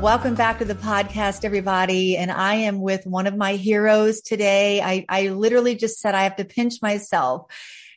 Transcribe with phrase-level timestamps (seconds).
[0.00, 2.16] Welcome back to the podcast, everybody.
[2.16, 4.80] And I am with one of my heroes today.
[4.80, 7.52] I, I literally just said I have to pinch myself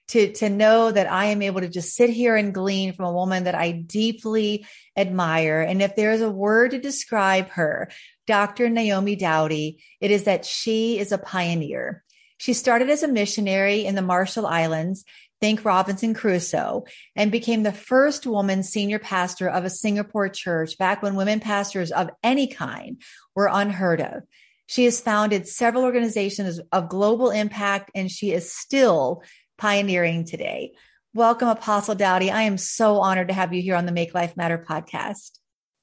[0.07, 3.13] to, to know that I am able to just sit here and glean from a
[3.13, 4.65] woman that I deeply
[4.97, 5.61] admire.
[5.61, 7.91] And if there's a word to describe her,
[8.25, 8.67] Dr.
[8.67, 12.03] Naomi Dowdy, it is that she is a pioneer.
[12.39, 15.05] She started as a missionary in the Marshall Islands
[15.41, 21.01] Think Robinson Crusoe, and became the first woman senior pastor of a Singapore church back
[21.01, 23.01] when women pastors of any kind
[23.35, 24.21] were unheard of.
[24.67, 29.23] She has founded several organizations of global impact, and she is still
[29.57, 30.73] pioneering today.
[31.13, 32.31] Welcome, Apostle Dowdy.
[32.31, 35.39] I am so honored to have you here on the Make Life Matter podcast.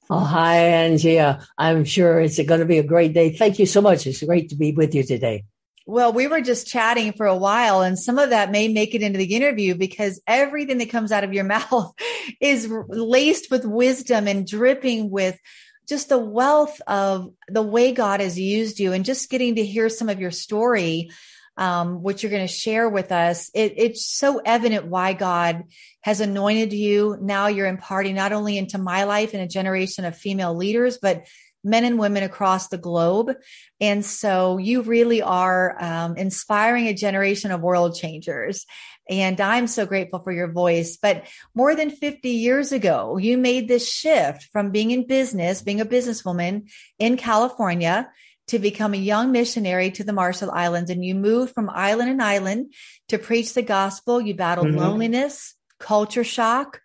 [0.09, 1.21] Oh, hi, Angie.
[1.57, 3.35] I'm sure it's going to be a great day.
[3.35, 4.07] Thank you so much.
[4.07, 5.43] It's great to be with you today.
[5.89, 9.01] Well, we were just chatting for a while, and some of that may make it
[9.01, 11.95] into the interview because everything that comes out of your mouth
[12.39, 15.39] is laced with wisdom and dripping with
[15.87, 19.89] just the wealth of the way God has used you, and just getting to hear
[19.89, 21.09] some of your story,
[21.57, 23.49] um, which you're going to share with us.
[23.55, 25.63] It, it's so evident why God
[26.01, 27.17] has anointed you.
[27.19, 31.25] Now you're imparting not only into my life and a generation of female leaders, but
[31.63, 33.35] men and women across the globe.
[33.79, 38.65] And so you really are um, inspiring a generation of world changers.
[39.09, 40.97] And I'm so grateful for your voice.
[40.97, 45.81] But more than 50 years ago, you made this shift from being in business, being
[45.81, 48.09] a businesswoman in California
[48.47, 50.89] to become a young missionary to the Marshall Islands.
[50.89, 52.73] And you moved from island and island
[53.09, 54.21] to preach the gospel.
[54.21, 54.77] You battled mm-hmm.
[54.77, 56.81] loneliness, culture shock,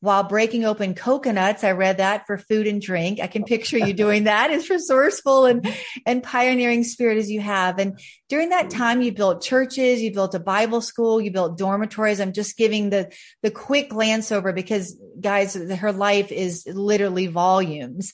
[0.00, 1.64] while breaking open coconuts.
[1.64, 3.20] I read that for food and drink.
[3.20, 5.68] I can picture you doing that as resourceful and,
[6.06, 7.78] and pioneering spirit as you have.
[7.78, 7.98] And
[8.28, 12.20] during that time, you built churches, you built a Bible school, you built dormitories.
[12.20, 18.12] I'm just giving the, the quick glance over because guys, her life is literally volumes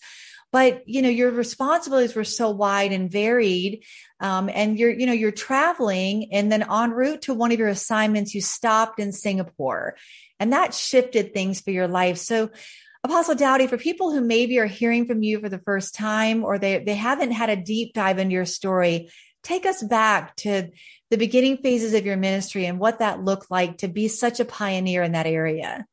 [0.54, 3.82] but you know your responsibilities were so wide and varied
[4.20, 7.68] um, and you're you know you're traveling and then en route to one of your
[7.68, 9.96] assignments you stopped in singapore
[10.40, 12.18] and that shifted things for your life.
[12.18, 12.50] So,
[13.02, 16.58] Apostle Dowdy, for people who maybe are hearing from you for the first time or
[16.58, 19.10] they, they haven't had a deep dive into your story,
[19.42, 20.70] take us back to
[21.10, 24.44] the beginning phases of your ministry and what that looked like to be such a
[24.44, 25.84] pioneer in that area.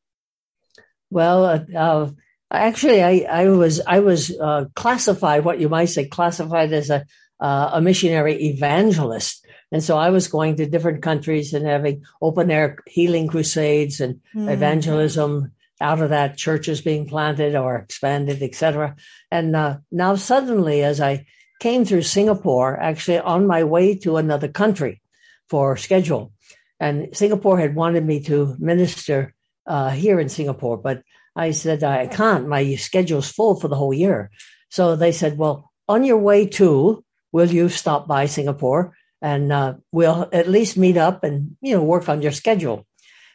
[1.10, 2.10] Well, uh, uh,
[2.50, 7.04] actually, I, I, was I was uh, classified, what you might say, classified as a
[7.42, 9.44] uh, a missionary evangelist.
[9.72, 14.20] And so I was going to different countries and having open air healing crusades and
[14.34, 14.52] mm.
[14.52, 15.52] evangelism.
[15.80, 18.94] Out of that, churches being planted or expanded, etc.
[19.32, 21.26] And uh, now suddenly, as I
[21.58, 25.02] came through Singapore, actually on my way to another country
[25.48, 26.32] for schedule,
[26.78, 29.34] and Singapore had wanted me to minister
[29.66, 31.02] uh, here in Singapore, but
[31.34, 32.46] I said I can't.
[32.46, 34.30] My schedule's full for the whole year.
[34.68, 39.74] So they said, "Well, on your way to, will you stop by Singapore and uh,
[39.92, 42.86] we'll at least meet up and you know work on your schedule.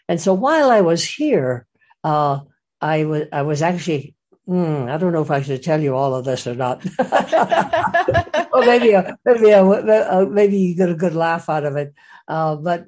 [0.09, 1.66] And so while I was here,
[2.03, 2.42] uh,
[2.81, 4.16] I was I was actually
[4.46, 6.86] hmm, I don't know if I should tell you all of this or not.
[7.00, 11.94] well, maybe uh, maybe uh, uh, maybe you get a good laugh out of it.
[12.28, 12.86] Uh, but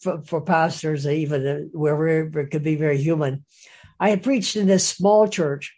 [0.00, 3.42] for, for, pastors, even wherever it could be very human,
[3.98, 5.74] I had preached in this small church,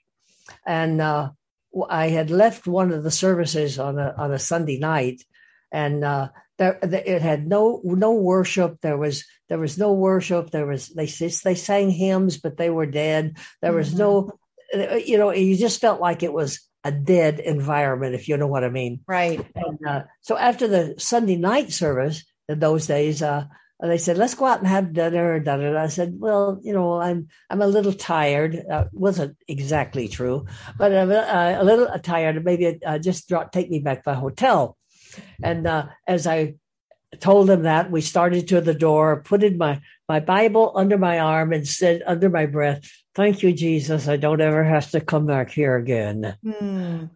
[0.66, 5.22] and I had left one of the services on a on a Sunday night,
[5.70, 8.80] and uh, there, it had no no worship.
[8.80, 10.50] There was there was no worship.
[10.50, 13.36] There was they they sang hymns, but they were dead.
[13.60, 13.98] There was mm-hmm.
[13.98, 14.32] no,
[14.74, 18.46] uh, you know, you just felt like it was a dead environment, if you know
[18.46, 19.00] what I mean.
[19.06, 19.44] Right.
[19.54, 23.46] And uh, so after the Sunday night service in those days, uh,
[23.80, 25.82] they said, "Let's go out and have dinner." Da, da, da.
[25.82, 30.46] I said, "Well, you know, I'm I'm a little tired." Uh, wasn't exactly true,
[30.78, 32.44] but I'm uh, a little tired.
[32.44, 34.76] Maybe uh, just drop, take me back to the hotel.
[35.42, 36.54] And uh, as I
[37.20, 41.18] told him that, we started to the door, put in my, my Bible under my
[41.18, 44.08] arm, and said under my breath, Thank you, Jesus.
[44.08, 46.36] I don't ever have to come back here again.
[46.44, 47.10] Mm.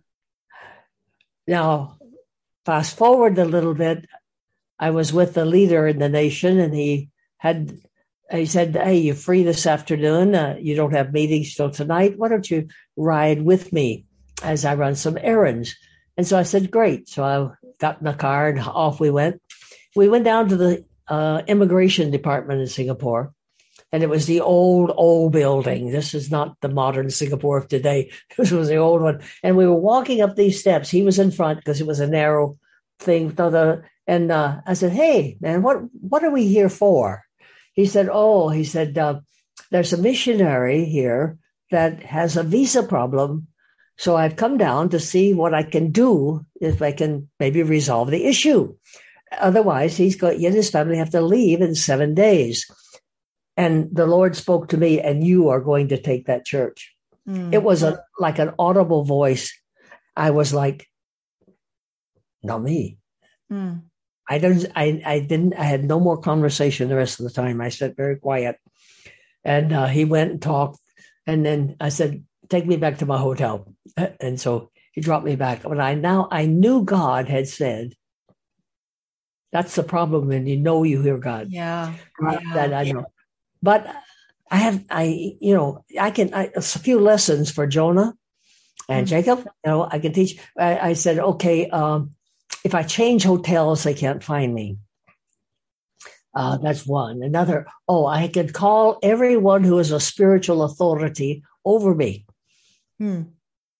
[1.47, 1.99] Now,
[2.65, 4.07] fast forward a little bit.
[4.79, 7.81] I was with the leader in the nation, and he had
[8.31, 10.35] he said, "Hey, you're free this afternoon.
[10.35, 12.17] Uh, you don't have meetings till tonight.
[12.17, 14.05] Why don't you ride with me
[14.43, 15.75] as I run some errands?"
[16.17, 19.41] And so I said, "Great." So I got in the car and off we went.
[19.97, 23.33] We went down to the uh, immigration department in Singapore,
[23.93, 25.91] and it was the old, old building.
[25.91, 28.11] This is not the modern Singapore of today.
[28.37, 29.21] This was the old one.
[29.43, 30.91] And we were walking up these steps.
[30.91, 32.59] He was in front because it was a narrow
[33.01, 33.35] thing.
[34.07, 37.25] And uh, I said, "Hey, man, what what are we here for?"
[37.73, 39.21] He said, "Oh, he said uh,
[39.71, 41.39] there's a missionary here
[41.71, 43.48] that has a visa problem."
[43.99, 48.11] So I've come down to see what I can do if I can maybe resolve
[48.11, 48.77] the issue.
[49.33, 52.65] Otherwise, he's got he and his family have to leave in seven days.
[53.57, 56.95] And the Lord spoke to me, and you are going to take that church.
[57.29, 57.53] Mm.
[57.53, 59.53] It was a like an audible voice.
[60.17, 60.87] I was like,
[62.43, 62.99] not me.
[63.53, 63.83] Mm.
[64.31, 67.61] I don't I, I didn't I had no more conversation the rest of the time.
[67.61, 68.57] I sat very quiet.
[69.45, 70.79] And uh, he went and talked.
[71.27, 73.73] And then I said, Take me back to my hotel.
[74.21, 75.63] And so he dropped me back.
[75.63, 77.95] But I now I knew God had said,
[79.53, 81.49] that's the problem when you know you hear God.
[81.51, 81.95] Yeah.
[82.21, 82.41] yeah.
[82.55, 83.07] That I know.
[83.63, 83.87] But
[84.51, 88.15] I have, I, you know, I can, I, a few lessons for Jonah
[88.89, 89.11] and mm-hmm.
[89.11, 89.39] Jacob.
[89.65, 90.39] You know, I can teach.
[90.59, 92.13] I, I said, okay, um,
[92.65, 94.79] if I change hotels, they can't find me.
[96.35, 97.23] Uh, that's one.
[97.23, 102.27] Another, oh, I could call everyone who is a spiritual authority over me.
[102.99, 103.23] Hmm.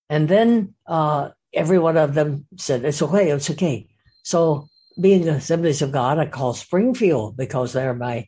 [0.09, 3.89] And then uh, every one of them said, it's okay, it's okay.
[4.23, 4.69] So
[5.01, 8.27] being the Assemblies of God, I call Springfield because they're my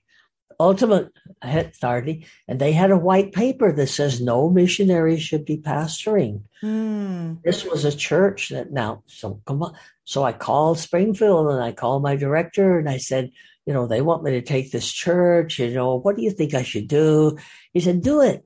[0.58, 1.10] ultimate
[1.42, 2.26] authority.
[2.46, 6.42] And they had a white paper that says no missionaries should be pastoring.
[6.62, 7.43] Mm.
[7.43, 9.75] This was a church that now, so come on.
[10.04, 13.31] So I called Springfield and I called my director and I said,
[13.64, 15.58] you know, they want me to take this church.
[15.58, 17.38] You know, what do you think I should do?
[17.72, 18.44] He said, do it.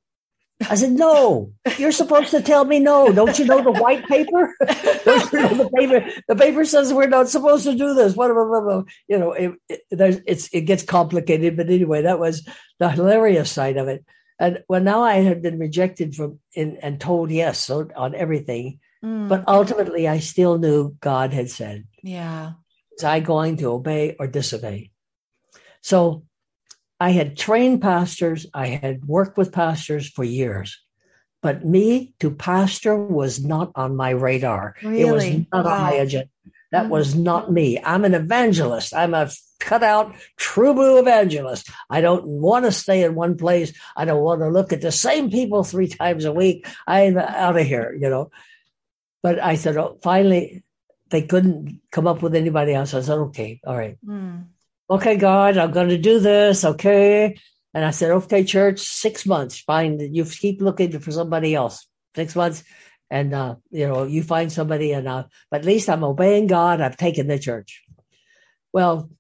[0.69, 3.13] I said, no, you're supposed to tell me no.
[3.13, 4.55] Don't you know the white paper?
[5.05, 6.11] Don't you know the paper?
[6.29, 8.15] The paper says we're not supposed to do this.
[8.15, 8.29] What,
[9.09, 11.57] you know, it, it, it's, it gets complicated.
[11.57, 12.49] But anyway, that was
[12.79, 14.05] the hilarious side of it.
[14.39, 18.81] And well, now I had been rejected from in, and told yes on everything.
[19.05, 19.29] Mm.
[19.29, 22.53] But ultimately, I still knew God had said, yeah.
[22.93, 24.93] Was I going to obey or disobey?
[25.83, 26.25] So
[27.01, 30.81] I had trained pastors, I had worked with pastors for years,
[31.43, 34.77] but me to pastor was not on my radar.
[34.83, 35.01] Really?
[35.01, 35.75] It was not wow.
[35.75, 36.29] on my agenda.
[36.71, 37.23] That was mm-hmm.
[37.23, 37.79] not me.
[37.79, 38.95] I'm an evangelist.
[38.95, 39.31] I'm a
[39.61, 41.71] cut out true blue evangelist.
[41.89, 43.73] I don't want to stay in one place.
[43.97, 46.67] I don't want to look at the same people three times a week.
[46.87, 48.31] I'm out of here, you know.
[49.23, 50.65] But I said, oh, finally,
[51.11, 52.93] they couldn't come up with anybody else.
[52.93, 53.97] I said, okay, all right.
[54.05, 54.47] Mm
[54.89, 56.65] okay, God, I'm going to do this.
[56.65, 57.37] Okay.
[57.73, 59.59] And I said, okay, church, six months.
[59.61, 61.87] Find You keep looking for somebody else.
[62.15, 62.63] Six months.
[63.11, 66.81] And, uh, you know, you find somebody and, uh, but at least I'm obeying God.
[66.81, 67.83] I've taken the church.
[68.73, 69.11] Well,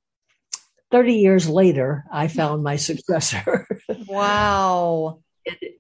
[0.91, 3.67] 30 years later, I found my successor.
[4.09, 5.21] wow.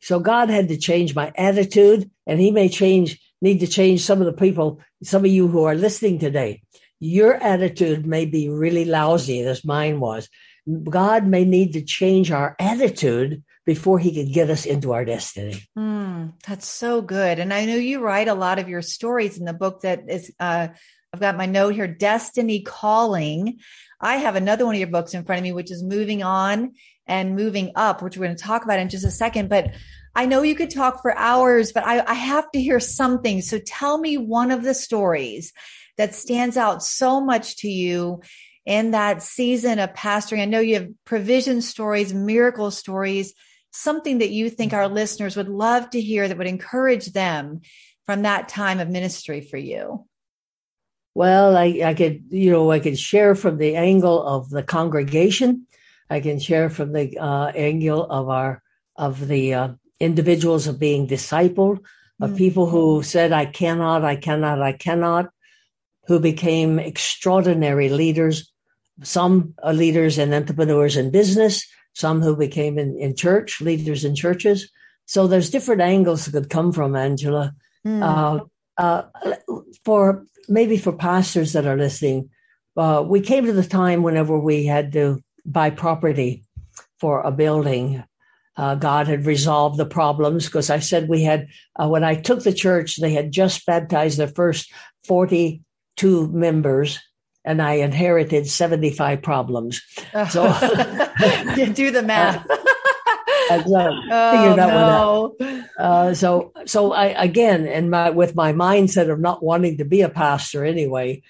[0.01, 4.21] so God had to change my attitude and he may change, need to change some
[4.21, 6.63] of the people, some of you who are listening today
[7.00, 10.29] your attitude may be really lousy, as mine was.
[10.88, 15.62] God may need to change our attitude before he can get us into our destiny.
[15.76, 17.38] Mm, that's so good.
[17.38, 20.32] And I know you write a lot of your stories in the book that is,
[20.38, 20.69] uh,
[21.12, 23.58] I've got my note here, Destiny Calling.
[24.00, 26.73] I have another one of your books in front of me, which is Moving On
[27.07, 29.49] and Moving Up, which we're going to talk about in just a second.
[29.49, 29.75] But
[30.14, 33.42] I know you could talk for hours, but I, I have to hear something.
[33.42, 35.52] So tell me one of the stories
[35.97, 38.23] that stands out so much to you
[38.67, 40.41] in that season of pastoring?
[40.41, 43.35] I know you have provision stories, miracle stories,
[43.73, 47.61] something that you think our listeners would love to hear that would encourage them
[48.07, 50.07] from that time of ministry for you.
[51.15, 55.67] Well, I, I could, you know, I could share from the angle of the congregation.
[56.11, 58.63] I can share from the uh, angle of our
[58.97, 61.79] of the uh, individuals of being discipled,
[62.21, 62.37] of mm-hmm.
[62.37, 65.31] people who said, "I cannot, I cannot, I cannot,"
[66.06, 68.50] who became extraordinary leaders.
[69.02, 74.14] Some are leaders and entrepreneurs in business, some who became in, in church, leaders in
[74.14, 74.70] churches.
[75.06, 77.54] So there's different angles that could come from Angela.
[77.87, 78.02] Mm.
[78.02, 78.44] Uh,
[78.76, 79.02] uh,
[79.84, 82.30] for maybe for pastors that are listening,
[82.76, 86.44] uh, we came to the time whenever we had to buy property
[86.99, 88.02] for a building.
[88.56, 91.49] Uh, God had resolved the problems because I said we had,
[91.80, 94.73] uh, when I took the church, they had just baptized their first
[95.06, 95.63] 40
[95.97, 97.01] two members
[97.45, 99.83] and I inherited 75 problems.
[100.31, 100.45] So
[101.57, 102.47] you do the math.
[103.51, 105.37] I oh, that no.
[105.79, 110.01] Uh, so, so I again, and my with my mindset of not wanting to be
[110.01, 111.23] a pastor anyway,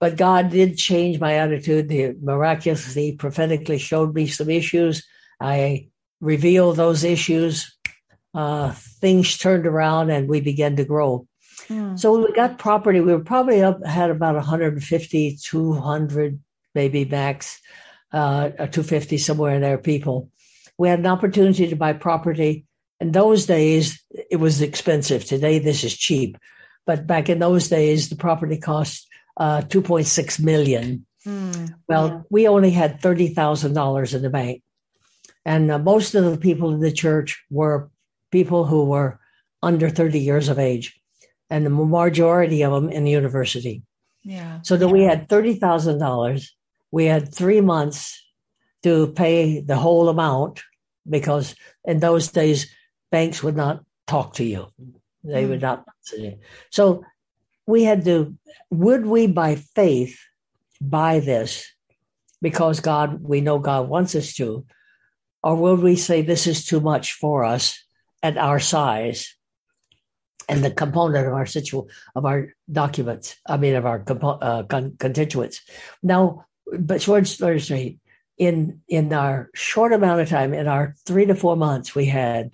[0.00, 1.90] but God did change my attitude.
[1.90, 5.06] He miraculously, prophetically showed me some issues.
[5.38, 5.90] I
[6.20, 7.76] revealed those issues.
[8.32, 11.26] Uh, things turned around and we began to grow.
[11.68, 11.98] Mm.
[11.98, 13.00] So we got property.
[13.00, 16.40] We were probably up, had about 150, 200,
[16.74, 17.60] maybe max,
[18.12, 20.30] uh, 250, somewhere in there, people.
[20.78, 22.66] We had an opportunity to buy property.
[23.00, 25.24] In those days, it was expensive.
[25.24, 26.36] Today, this is cheap.
[26.86, 31.06] But back in those days, the property cost uh, 2.6 million.
[31.26, 32.20] Mm, well, yeah.
[32.30, 34.62] we only had $30,000 in the bank.
[35.44, 37.90] And uh, most of the people in the church were
[38.30, 39.18] people who were
[39.62, 40.99] under 30 years of age,
[41.50, 43.82] and the majority of them in the university.
[44.22, 44.60] Yeah.
[44.62, 44.92] So that yeah.
[44.92, 46.48] we had $30,000.
[46.90, 48.22] We had three months
[48.82, 50.62] to pay the whole amount
[51.08, 51.54] because
[51.84, 52.72] in those days,
[53.10, 54.68] banks would not talk to you.
[55.24, 55.50] They mm.
[55.50, 55.84] would not.
[56.70, 57.04] So
[57.66, 58.36] we had to,
[58.70, 60.18] would we by faith
[60.80, 61.66] buy this
[62.40, 64.64] because God, we know God wants us to,
[65.42, 67.82] or would we say this is too much for us
[68.22, 69.34] at our size
[70.50, 74.62] and the component of our situ of our documents, I mean of our compo- uh,
[74.64, 75.60] con- constituents.
[76.02, 76.46] Now,
[76.78, 77.98] but short story straight,
[78.36, 82.50] in in our short amount of time, in our three to four months, we had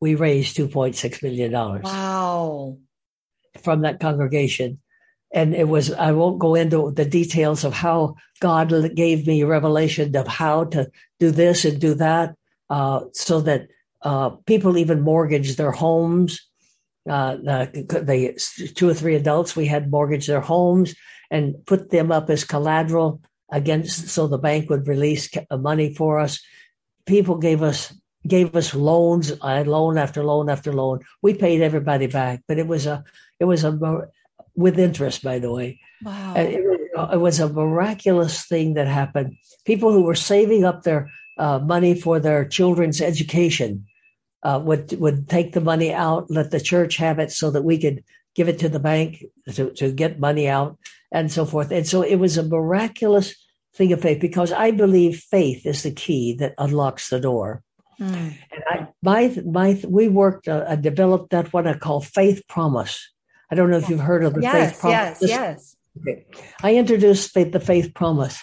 [0.00, 1.84] we raised two point six million dollars.
[1.84, 2.78] Wow!
[3.60, 4.78] from that congregation.
[5.34, 10.14] And it was, I won't go into the details of how God gave me revelation
[10.16, 12.34] of how to do this and do that,
[12.68, 13.68] uh, so that
[14.02, 16.40] uh, people even mortgaged their homes.
[17.08, 20.94] Uh, the, the two or three adults we had mortgaged their homes
[21.30, 26.40] and put them up as collateral against, so the bank would release money for us.
[27.06, 27.92] People gave us
[28.26, 31.00] gave us loans, uh, loan after loan after loan.
[31.22, 33.04] We paid everybody back, but it was a
[33.40, 34.06] it was a
[34.54, 35.80] with interest, by the way.
[36.02, 36.34] Wow.
[36.36, 36.60] It,
[37.12, 39.36] it, was a miraculous thing that happened.
[39.64, 43.86] People who were saving up their uh, money for their children's education
[44.42, 47.78] uh, would would take the money out, let the church have it, so that we
[47.78, 50.78] could give it to the bank to, to get money out,
[51.10, 51.70] and so forth.
[51.70, 53.34] And so it was a miraculous
[53.74, 57.62] thing of faith because I believe faith is the key that unlocks the door.
[58.00, 58.36] Mm.
[58.50, 63.10] And I, my, my, we worked, uh, developed that what I call faith promise.
[63.50, 65.18] I don't know if you've heard of the yes, faith promise.
[65.20, 66.26] Yes, yes, okay.
[66.62, 68.40] I introduced faith, the faith promise.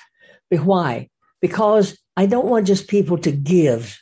[0.49, 1.09] Why?
[1.41, 3.99] Because I don't want just people to give.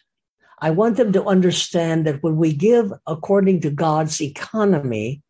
[0.60, 5.22] I want them to understand that when we give according to God's economy,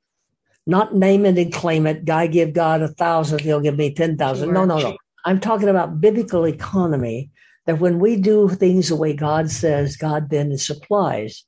[0.66, 2.10] not name it and claim it.
[2.10, 4.54] I give God a thousand, he'll give me 10,000.
[4.54, 4.98] No, no, no.
[5.26, 7.30] I'm talking about biblical economy
[7.66, 11.44] that when we do things the way God says, God then supplies.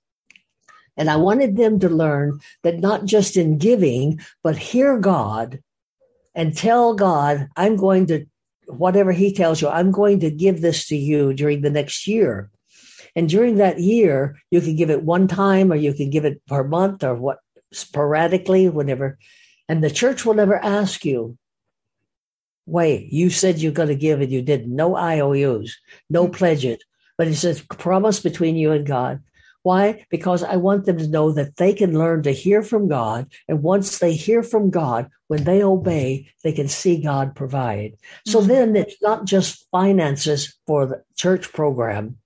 [0.97, 5.61] And I wanted them to learn that not just in giving, but hear God
[6.35, 8.25] and tell God, I'm going to,
[8.67, 12.51] whatever He tells you, I'm going to give this to you during the next year.
[13.15, 16.45] And during that year, you can give it one time or you can give it
[16.45, 17.39] per month or what
[17.71, 19.17] sporadically, whenever.
[19.67, 21.37] And the church will never ask you,
[22.65, 24.75] wait, you said you're going to give and you didn't.
[24.75, 25.77] No IOUs,
[26.09, 26.33] no mm-hmm.
[26.33, 26.79] pledges.
[27.17, 29.21] But it says promise between you and God.
[29.63, 30.05] Why?
[30.09, 33.29] Because I want them to know that they can learn to hear from God.
[33.49, 37.97] And once they hear from God, when they obey, they can see God provide.
[38.25, 38.47] So mm-hmm.
[38.47, 42.17] then it's not just finances for the church program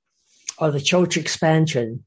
[0.57, 2.03] or the church expansion,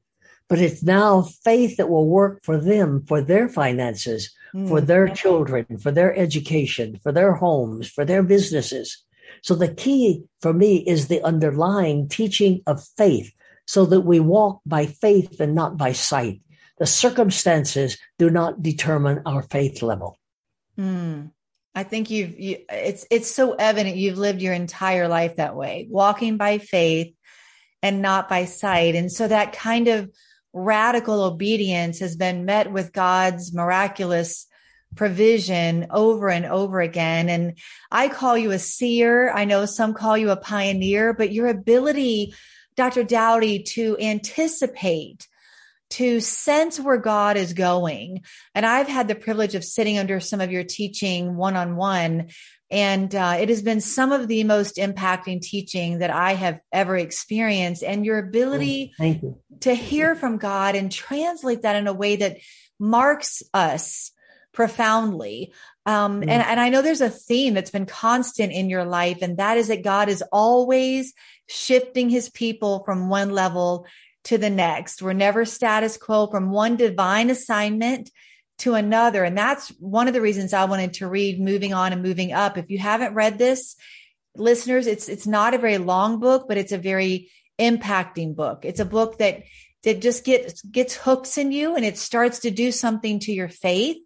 [0.49, 4.67] but it's now faith that will work for them, for their finances, mm-hmm.
[4.67, 9.03] for their children, for their education, for their homes, for their businesses.
[9.41, 13.31] So the key for me is the underlying teaching of faith
[13.65, 16.41] so that we walk by faith and not by sight.
[16.79, 20.17] The circumstances do not determine our faith level.
[20.79, 21.31] Mm.
[21.75, 25.87] I think you've you, it's it's so evident you've lived your entire life that way,
[25.89, 27.13] walking by faith
[27.87, 28.95] and not by sight.
[28.95, 30.11] And so that kind of
[30.53, 34.47] radical obedience has been met with God's miraculous
[34.95, 37.29] provision over and over again.
[37.29, 37.57] And
[37.91, 39.31] I call you a seer.
[39.31, 42.33] I know some call you a pioneer, but your ability
[42.77, 43.03] Dr.
[43.03, 45.27] Dowdy to anticipate,
[45.89, 48.23] to sense where God is going.
[48.53, 52.29] And I've had the privilege of sitting under some of your teaching one on one.
[52.69, 56.97] And uh, it has been some of the most impacting teaching that I have ever
[56.97, 57.83] experienced.
[57.83, 59.37] And your ability you.
[59.61, 62.37] to hear from God and translate that in a way that
[62.79, 64.11] marks us
[64.53, 65.53] profoundly.
[65.85, 66.23] Um, mm.
[66.23, 69.57] and, and I know there's a theme that's been constant in your life, and that
[69.57, 71.13] is that God is always
[71.47, 73.85] shifting his people from one level
[74.25, 75.01] to the next.
[75.01, 78.11] We're never status quo from one divine assignment
[78.59, 79.23] to another.
[79.23, 82.57] And that's one of the reasons I wanted to read Moving On and Moving Up.
[82.57, 83.75] If you haven't read this,
[84.35, 88.63] listeners, it's it's not a very long book, but it's a very impacting book.
[88.63, 89.43] It's a book that
[89.83, 93.49] that just gets gets hooks in you and it starts to do something to your
[93.49, 93.97] faith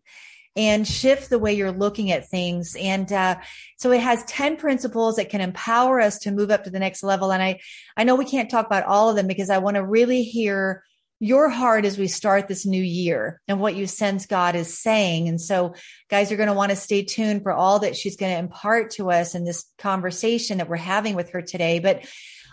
[0.56, 2.76] and shift the way you're looking at things.
[2.76, 3.38] And uh,
[3.78, 7.04] so it has 10 principles that can empower us to move up to the next
[7.04, 7.32] level.
[7.32, 7.62] And I,
[7.96, 10.84] I know we can't talk about all of them because I want to really hear
[11.22, 15.28] your heart as we start this new year and what you sense God is saying.
[15.28, 15.76] And so,
[16.10, 18.90] guys, you're going to want to stay tuned for all that she's going to impart
[18.94, 21.78] to us in this conversation that we're having with her today.
[21.78, 22.06] But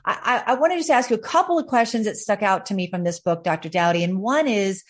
[0.04, 2.74] I, I want to just ask you a couple of questions that stuck out to
[2.74, 3.70] me from this book, Dr.
[3.70, 4.04] Dowdy.
[4.04, 4.84] And one is,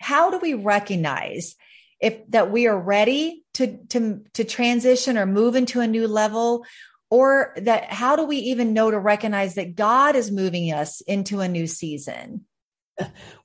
[0.00, 1.56] how do we recognize
[2.00, 6.66] if that we are ready to to to transition or move into a new level?
[7.08, 11.40] Or that how do we even know to recognize that God is moving us into
[11.40, 12.44] a new season?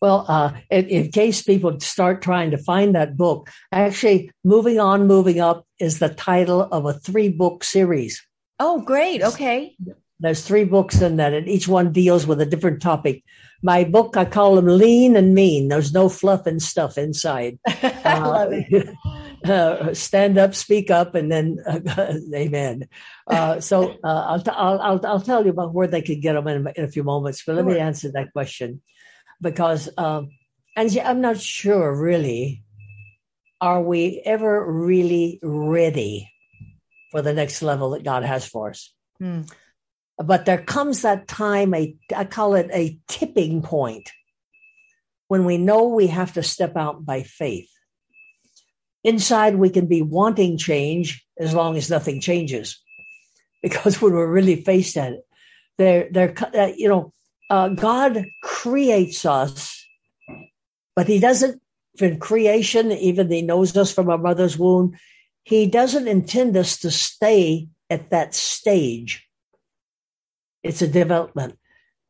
[0.01, 5.07] Well, uh, in, in, case people start trying to find that book, actually, Moving On,
[5.07, 8.25] Moving Up is the title of a three book series.
[8.59, 9.23] Oh, great.
[9.23, 9.75] Okay.
[10.19, 13.23] There's three books in that, and each one deals with a different topic.
[13.61, 15.69] My book, I call them Lean and Mean.
[15.69, 17.57] There's no fluff and stuff inside.
[17.67, 18.89] I uh, love it.
[19.45, 22.83] Uh, stand up, speak up, and then uh, amen.
[23.25, 26.33] Uh, so uh, I'll, t- I'll, I'll, I'll, tell you about where they could get
[26.33, 27.73] them in, in a few moments, but let sure.
[27.73, 28.81] me answer that question
[29.41, 30.31] because, um,
[30.75, 32.63] and I'm not sure really,
[33.61, 36.29] are we ever really ready
[37.11, 38.93] for the next level that God has for us?
[39.19, 39.41] Hmm.
[40.17, 44.11] But there comes that time, a, I call it a tipping point,
[45.27, 47.69] when we know we have to step out by faith.
[49.03, 52.81] Inside, we can be wanting change as long as nothing changes,
[53.63, 55.25] because when we're really faced at it,
[55.77, 57.13] there, there, uh, you know,
[57.49, 59.85] uh, God creates us,
[60.95, 61.61] but He doesn't,
[61.99, 64.97] in creation, even He knows us from our mother's womb,
[65.43, 69.27] He doesn't intend us to stay at that stage.
[70.63, 71.57] It's a development.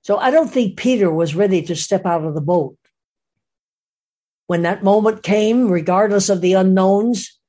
[0.01, 2.77] So I don't think Peter was ready to step out of the boat.
[4.47, 7.39] When that moment came, regardless of the unknowns,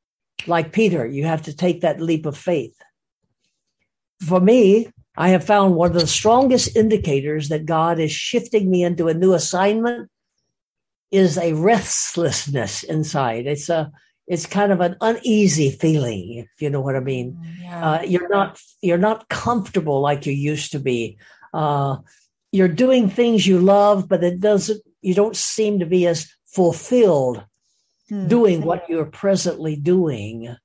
[0.47, 2.77] like Peter, you have to take that leap of faith.
[4.27, 8.83] For me, I have found one of the strongest indicators that God is shifting me
[8.83, 10.11] into a new assignment
[11.11, 13.47] is a restlessness inside.
[13.47, 13.93] It's a
[14.27, 17.33] it's kind of an uneasy feeling, if you know what I mean.
[17.33, 17.91] Mm, yeah.
[17.91, 21.19] Uh, you're not you're not comfortable like you used to be.
[21.53, 21.99] Uh,
[22.51, 24.81] you're doing things you love, but it doesn't.
[25.03, 27.45] You don't seem to be as fulfilled
[28.09, 28.27] hmm.
[28.27, 30.57] doing what you're presently doing.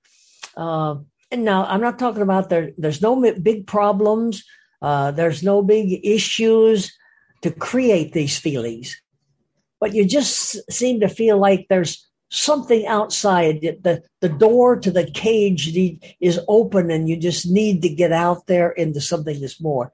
[0.55, 0.95] Uh,
[1.35, 2.71] and now I'm not talking about there.
[2.77, 4.43] There's no big problems.
[4.81, 6.97] Uh, there's no big issues
[7.41, 8.95] to create these feelings,
[9.81, 13.61] but you just seem to feel like there's something outside.
[13.61, 18.13] The the door to the cage need, is open, and you just need to get
[18.13, 19.91] out there into something that's more.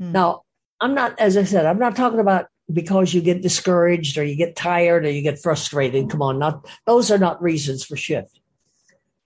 [0.00, 0.12] Hmm.
[0.12, 0.42] Now,
[0.80, 4.36] I'm not, as I said, I'm not talking about because you get discouraged or you
[4.36, 6.08] get tired or you get frustrated.
[6.08, 8.40] Come on, not those are not reasons for shift.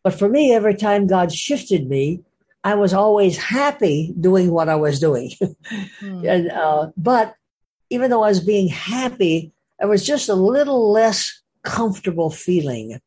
[0.09, 2.23] But for me, every time God shifted me,
[2.64, 5.33] I was always happy doing what I was doing.
[6.01, 6.25] Hmm.
[6.27, 7.35] and, uh, but
[7.90, 13.03] even though I was being happy, I was just a little less comfortable feeling.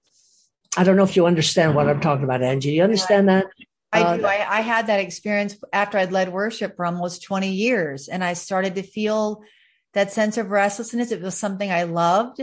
[0.78, 2.74] I don't know if you understand what I'm talking about, Angie.
[2.74, 3.48] You understand that?
[3.92, 4.26] I uh, do.
[4.28, 8.34] I, I, had that experience after I'd led worship for almost 20 years, and I
[8.34, 9.42] started to feel
[9.94, 11.12] that sense of restlessness.
[11.12, 12.42] It was something I loved.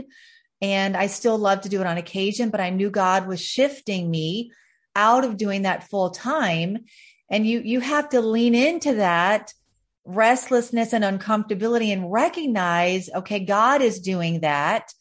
[0.61, 4.11] And I still love to do it on occasion, but I knew God was shifting
[4.11, 4.53] me
[4.97, 6.85] out of doing that full time.
[7.31, 9.53] And you, you have to lean into that
[10.05, 14.93] restlessness and uncomfortability and recognize, okay, God is doing that.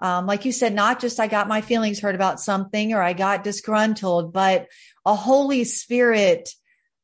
[0.00, 3.14] Um, like you said, not just I got my feelings hurt about something or I
[3.14, 4.68] got disgruntled, but
[5.06, 6.50] a Holy Spirit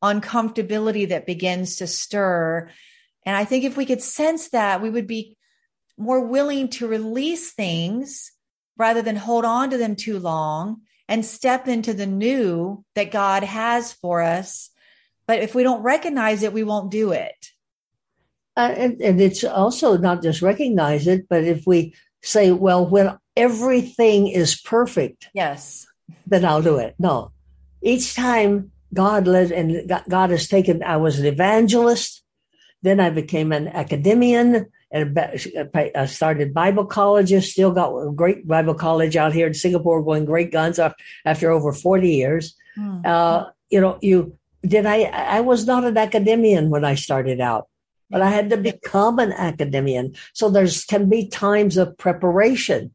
[0.02, 2.70] uncomfortability that begins to stir.
[3.24, 5.36] And I think if we could sense that, we would be
[5.96, 8.32] more willing to release things
[8.76, 13.44] rather than hold on to them too long and step into the new that God
[13.44, 14.70] has for us.
[15.26, 17.50] But if we don't recognize it, we won't do it.
[18.56, 23.16] Uh, and, and it's also not just recognize it, but if we say, well, when
[23.36, 25.86] everything is perfect, yes,
[26.26, 26.94] then I'll do it.
[26.98, 27.32] No,
[27.82, 32.22] each time God led and God has taken, I was an evangelist,
[32.82, 37.50] then I became an academician, and I started Bible colleges.
[37.50, 41.74] Still got a great Bible college out here in Singapore, going great guns after over
[41.74, 42.54] forty years.
[42.78, 43.02] Mm.
[43.02, 44.86] Uh, you know, you did.
[44.86, 47.66] I I was not an academician when I started out,
[48.08, 50.14] but I had to become an academician.
[50.32, 52.94] So there's can be times of preparation.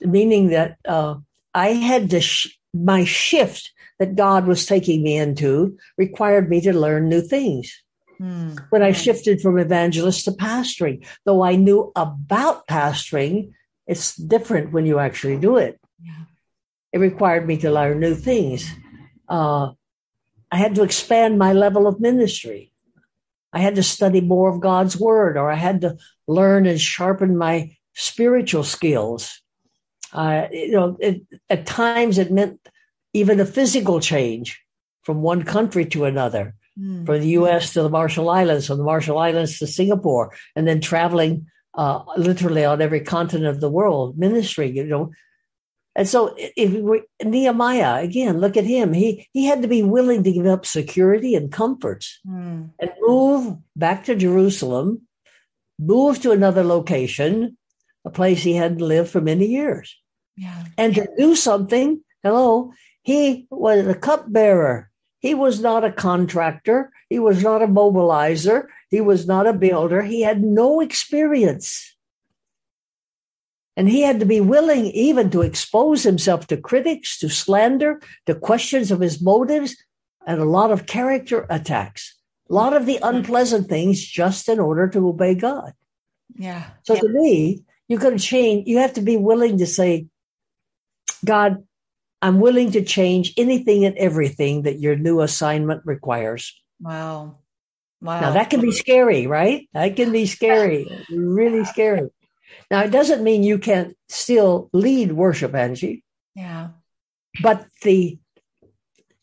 [0.00, 1.16] meaning that uh,
[1.52, 6.72] I had to, sh- my shift that God was taking me into required me to
[6.72, 7.82] learn new things.
[8.20, 8.58] Mm.
[8.70, 13.52] When I shifted from evangelist to pastoring, though I knew about pastoring,
[13.86, 15.80] it's different when you actually do it.
[16.02, 16.24] Yeah.
[16.92, 18.70] It required me to learn new things.
[19.28, 19.72] Uh,
[20.50, 22.72] I had to expand my level of ministry.
[23.52, 25.96] I had to study more of God's word, or I had to
[26.26, 29.40] learn and sharpen my spiritual skills.
[30.12, 32.60] Uh, you know, it, at times it meant
[33.12, 34.60] even a physical change
[35.02, 37.06] from one country to another, mm.
[37.06, 37.72] from the U.S.
[37.72, 42.64] to the Marshall Islands, from the Marshall Islands to Singapore, and then traveling uh, literally
[42.64, 44.70] on every continent of the world, ministry.
[44.70, 45.12] You know,
[45.96, 48.92] and so if we, Nehemiah again, look at him.
[48.92, 52.70] He he had to be willing to give up security and comforts mm.
[52.78, 55.02] and move back to Jerusalem,
[55.78, 57.56] move to another location,
[58.04, 59.96] a place he hadn't lived for many years.
[60.36, 60.64] Yeah.
[60.76, 64.90] And to do something, hello, he was a cupbearer.
[65.24, 66.92] He was not a contractor.
[67.08, 68.66] He was not a mobilizer.
[68.90, 70.02] He was not a builder.
[70.02, 71.96] He had no experience.
[73.74, 78.34] And he had to be willing even to expose himself to critics, to slander, to
[78.34, 79.82] questions of his motives,
[80.26, 82.14] and a lot of character attacks.
[82.50, 85.72] A lot of the unpleasant things just in order to obey God.
[86.34, 86.64] Yeah.
[86.82, 87.00] So yeah.
[87.00, 88.68] to me, you got to change.
[88.68, 90.04] You have to be willing to say,
[91.24, 91.64] God,
[92.24, 96.58] I'm willing to change anything and everything that your new assignment requires.
[96.80, 97.36] Wow.
[98.00, 98.20] Wow.
[98.20, 99.68] Now that can be scary, right?
[99.74, 102.08] That can be scary, really scary.
[102.70, 106.02] Now it doesn't mean you can't still lead worship, Angie.
[106.34, 106.68] Yeah.
[107.42, 108.18] But the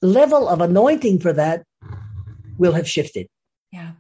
[0.04, 1.66] level of anointing for that
[2.60, 3.30] will have shifted.
[3.72, 3.94] Yeah.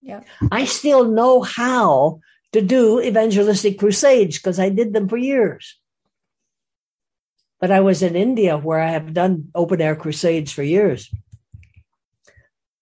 [0.00, 0.20] Yeah.
[0.52, 2.20] I still know how
[2.52, 5.81] to do evangelistic crusades because I did them for years.
[7.62, 11.14] But I was in India where I have done open air crusades for years.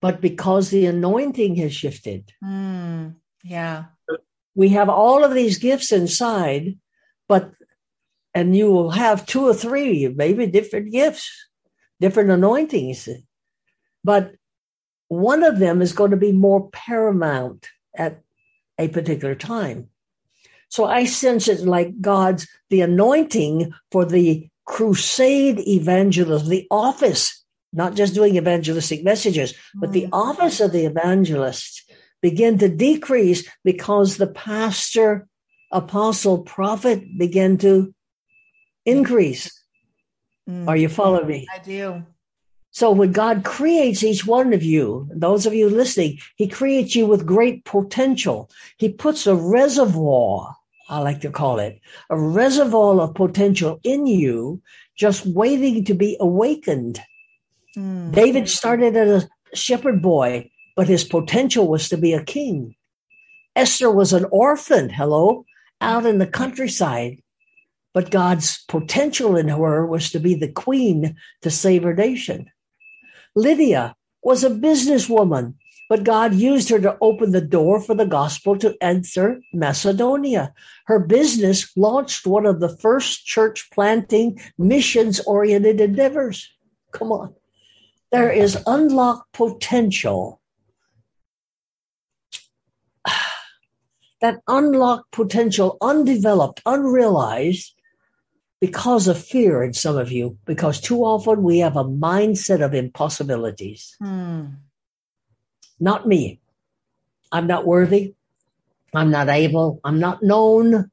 [0.00, 2.32] But because the anointing has shifted.
[2.42, 3.84] Mm, yeah.
[4.54, 6.78] We have all of these gifts inside,
[7.28, 7.52] but,
[8.34, 11.30] and you will have two or three, maybe different gifts,
[12.00, 13.06] different anointings.
[14.02, 14.32] But
[15.08, 18.22] one of them is going to be more paramount at
[18.78, 19.90] a particular time.
[20.70, 27.96] So I sense it like God's, the anointing for the crusade evangelism, the office, not
[27.96, 30.11] just doing evangelistic messages, but the mm.
[30.12, 31.90] office of the evangelist
[32.22, 35.26] began to decrease because the pastor,
[35.72, 37.92] apostle, prophet began to
[38.87, 39.50] increase.
[40.48, 40.68] Mm.
[40.68, 41.48] Are you following me?
[41.52, 42.06] I do.
[42.70, 47.06] So when God creates each one of you, those of you listening, he creates you
[47.06, 48.48] with great potential.
[48.78, 50.54] He puts a reservoir,
[50.90, 54.61] I like to call it, a reservoir of potential in you,
[54.98, 57.00] just waiting to be awakened.
[57.76, 58.12] Mm.
[58.12, 62.74] David started as a shepherd boy, but his potential was to be a king.
[63.55, 65.44] Esther was an orphan, hello,
[65.81, 67.22] out in the countryside.
[67.94, 72.50] But God's potential in her was to be the queen to save her nation.
[73.37, 75.55] Lydia was a businesswoman,
[75.90, 80.55] but God used her to open the door for the gospel to enter Macedonia.
[80.87, 86.48] Her business launched one of the first church planting, missions oriented endeavors.
[86.92, 87.35] Come on.
[88.12, 90.40] There is unlocked potential.
[94.20, 97.74] That unlocked potential, undeveloped, unrealized,
[98.61, 102.74] because of fear in some of you, because too often we have a mindset of
[102.74, 103.96] impossibilities.
[103.98, 104.48] Hmm.
[105.80, 106.40] Not me.
[107.32, 108.14] I'm not worthy.
[108.94, 109.80] I'm not able.
[109.82, 110.90] I'm not known.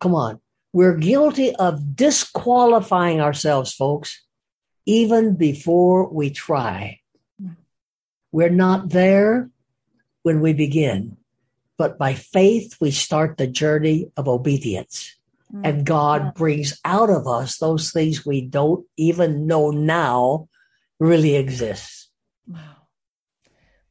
[0.00, 0.40] Come on.
[0.72, 4.22] We're guilty of disqualifying ourselves, folks,
[4.84, 7.00] even before we try.
[8.32, 9.50] We're not there
[10.22, 11.16] when we begin,
[11.78, 15.14] but by faith, we start the journey of obedience.
[15.62, 16.34] And God mm.
[16.34, 20.48] brings out of us those things we don't even know now
[20.98, 22.10] really exist.
[22.46, 22.85] Wow.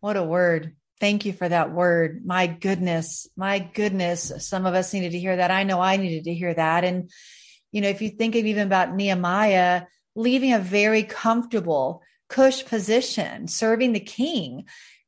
[0.05, 0.75] What a word.
[0.99, 2.27] Thank you for that word.
[2.27, 3.27] My goodness.
[3.35, 4.31] My goodness.
[4.37, 5.49] Some of us needed to hear that.
[5.49, 6.83] I know I needed to hear that.
[6.83, 7.09] And,
[7.71, 13.47] you know, if you think of even about Nehemiah leaving a very comfortable, cush position,
[13.47, 14.65] serving the king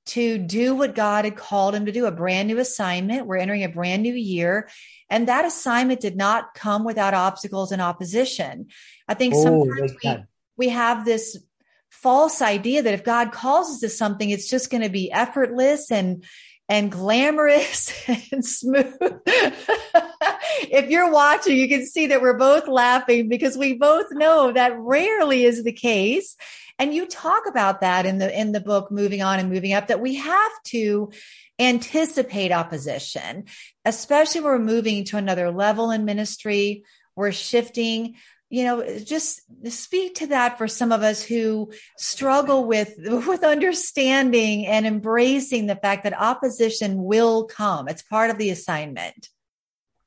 [0.07, 3.27] to do what God had called him to do, a brand new assignment.
[3.27, 4.67] We're entering a brand new year.
[5.11, 8.69] And that assignment did not come without obstacles and opposition.
[9.07, 10.23] I think oh, sometimes we,
[10.57, 11.37] we have this
[12.01, 15.91] false idea that if God calls us to something, it's just going to be effortless
[15.91, 16.23] and
[16.69, 17.93] and glamorous
[18.31, 18.93] and smooth.
[19.25, 24.77] if you're watching, you can see that we're both laughing because we both know that
[24.77, 26.35] rarely is the case.
[26.79, 29.87] And you talk about that in the in the book moving on and moving up
[29.87, 31.11] that we have to
[31.59, 33.45] anticipate opposition,
[33.83, 36.83] especially when we're moving to another level in ministry,
[37.15, 38.15] we're shifting
[38.49, 42.93] you know just speak to that for some of us who struggle with
[43.27, 49.29] with understanding and embracing the fact that opposition will come it's part of the assignment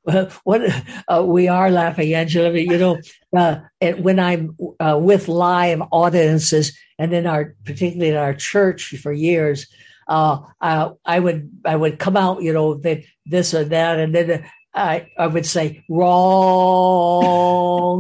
[0.03, 0.63] well, what
[1.09, 2.57] uh, we are laughing, Angela.
[2.57, 3.01] You know,
[3.37, 3.61] uh,
[3.99, 9.67] when I'm uh, with live audiences, and in our, particularly in our church for years,
[10.09, 14.51] uh, I would I would come out, you know, that this or that, and then
[14.73, 17.27] I, I would say wrong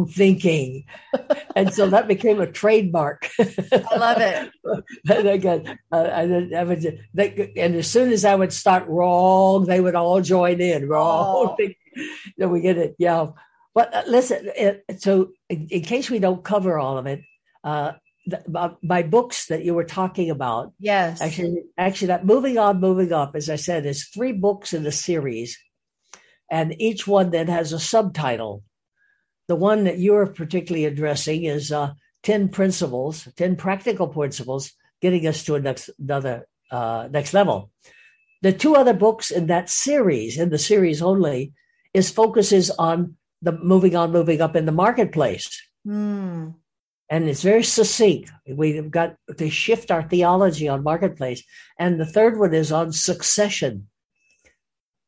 [0.12, 0.84] thinking.
[1.56, 3.28] And so that became a trademark.
[3.38, 4.52] I love it.
[5.10, 9.66] and again, uh, I, I would, they, and as soon as I would start wrong,
[9.66, 10.88] they would all join in.
[10.88, 11.56] Wrong.
[11.58, 11.68] Oh.
[12.38, 12.94] Then we get it.
[12.98, 13.30] Yeah.
[13.74, 17.22] But uh, listen, it, so in, in, case we don't cover all of it,
[17.64, 17.94] uh,
[18.26, 20.72] the, my books that you were talking about.
[20.78, 21.20] Yes.
[21.20, 24.92] Actually, actually, that moving on, moving up, as I said, is three books in the
[24.92, 25.58] series
[26.50, 28.62] and each one then has a subtitle.
[29.48, 31.92] The one that you're particularly addressing is uh,
[32.24, 37.70] 10 principles, 10 practical principles getting us to next, another uh, next level.
[38.42, 41.52] The two other books in that series, in the series only,
[41.92, 45.60] is focuses on the moving on, moving up in the marketplace.
[45.86, 46.54] Mm.
[47.08, 48.30] And it's very succinct.
[48.46, 51.42] We've got to shift our theology on marketplace.
[51.78, 53.88] And the third one is on succession.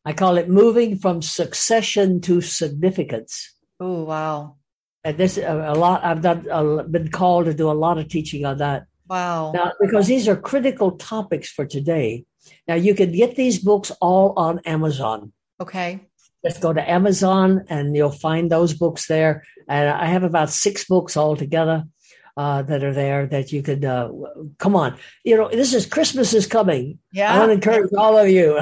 [0.04, 3.54] I call it moving from succession to significance.
[3.78, 4.56] Oh, wow.
[5.04, 6.04] And this a, a lot.
[6.04, 8.86] I've done uh, been called to do a lot of teaching on that.
[9.08, 9.52] Wow.
[9.52, 12.24] Now, because these are critical topics for today.
[12.66, 15.32] Now, you can get these books all on Amazon.
[15.60, 16.00] Okay.
[16.44, 19.44] Just go to Amazon and you'll find those books there.
[19.68, 21.84] And I have about six books altogether
[22.36, 24.10] uh, that are there that you could uh,
[24.58, 24.96] come on.
[25.24, 26.98] You know, this is Christmas is coming.
[27.12, 28.58] Yeah, I want to encourage all of you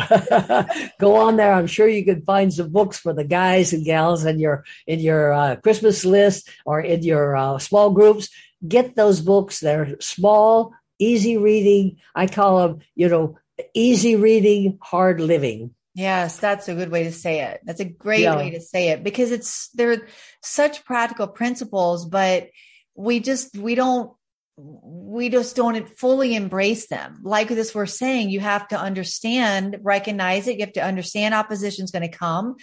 [1.01, 1.53] go on there.
[1.53, 5.01] I'm sure you can find some books for the guys and gals in your in
[5.01, 8.29] your uh, Christmas list or in your uh, small groups.
[8.67, 9.61] Get those books.
[9.61, 11.99] They're small, easy reading.
[12.15, 13.39] I call them, you know,
[13.75, 15.75] easy reading, hard living.
[15.95, 17.61] Yes, that's a good way to say it.
[17.65, 18.37] That's a great yeah.
[18.37, 20.07] way to say it because it's they're
[20.43, 22.49] such practical principles, but
[22.95, 24.13] we just we don't
[24.57, 27.21] we just don't fully embrace them.
[27.23, 30.57] Like this, we're saying you have to understand, recognize it.
[30.57, 32.57] You have to understand opposition is going to come.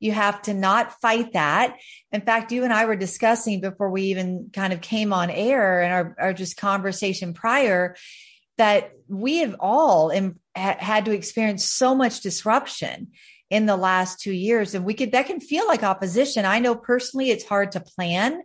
[0.00, 1.76] You have to not fight that.
[2.12, 5.82] In fact, you and I were discussing before we even kind of came on air
[5.82, 7.96] and our, our just conversation prior
[8.58, 13.08] that we have all Im- had to experience so much disruption
[13.50, 14.74] in the last two years.
[14.74, 16.44] And we could, that can feel like opposition.
[16.44, 18.42] I know personally it's hard to plan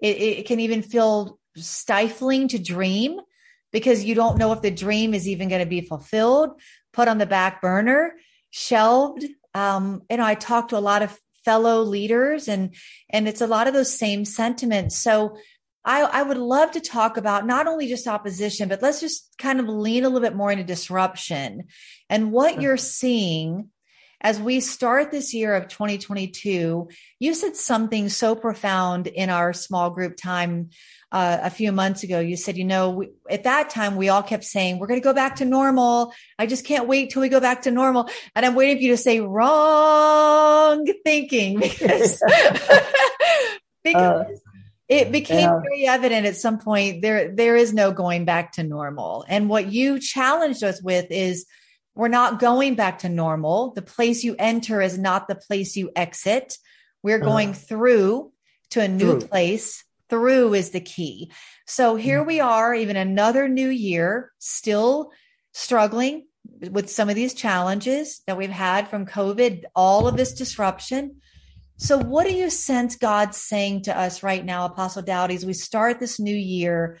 [0.00, 3.20] it, it can even feel stifling to dream
[3.72, 6.50] because you don't know if the dream is even going to be fulfilled,
[6.92, 8.14] put on the back burner,
[8.50, 9.24] shelved.
[9.54, 12.74] Um, you know, I talk to a lot of fellow leaders and
[13.08, 14.98] and it's a lot of those same sentiments.
[14.98, 15.36] So
[15.84, 19.58] I, I would love to talk about not only just opposition, but let's just kind
[19.58, 21.64] of lean a little bit more into disruption
[22.10, 23.70] and what you're seeing
[24.20, 29.90] as we start this year of 2022, you said something so profound in our small
[29.90, 30.70] group time
[31.10, 32.20] uh, a few months ago.
[32.20, 35.04] You said, you know, we, at that time, we all kept saying, we're going to
[35.04, 36.12] go back to normal.
[36.38, 38.10] I just can't wait till we go back to normal.
[38.34, 42.22] And I'm waiting for you to say wrong thinking because,
[43.82, 44.50] because uh,
[44.88, 45.60] it became yeah.
[45.60, 49.24] very evident at some point there, there is no going back to normal.
[49.28, 51.46] And what you challenged us with is,
[51.94, 53.72] we're not going back to normal.
[53.72, 56.56] The place you enter is not the place you exit.
[57.02, 57.26] We're uh-huh.
[57.26, 58.32] going uh, through
[58.70, 59.28] to a new through.
[59.28, 59.84] place.
[60.08, 61.30] Through is the key.
[61.66, 62.26] So here mm.
[62.26, 65.12] we are, even another new year, still
[65.52, 71.20] struggling with some of these challenges that we've had from COVID, all of this disruption.
[71.76, 75.54] So, what do you sense God's saying to us right now, Apostle Dowdy, as we
[75.54, 76.98] start this new year?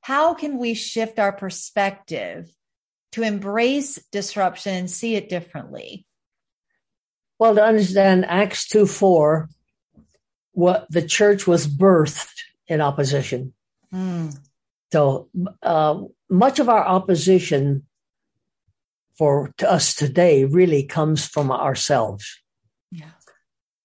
[0.00, 2.48] How can we shift our perspective
[3.14, 6.04] to embrace disruption and see it differently?
[7.38, 9.48] Well, to understand Acts 2 4,
[10.52, 12.34] what the church was birthed
[12.66, 13.54] in opposition.
[13.92, 14.36] Mm.
[14.92, 15.28] So
[15.62, 17.86] uh, much of our opposition
[19.16, 22.40] for to us today really comes from ourselves.
[22.90, 23.10] Yeah.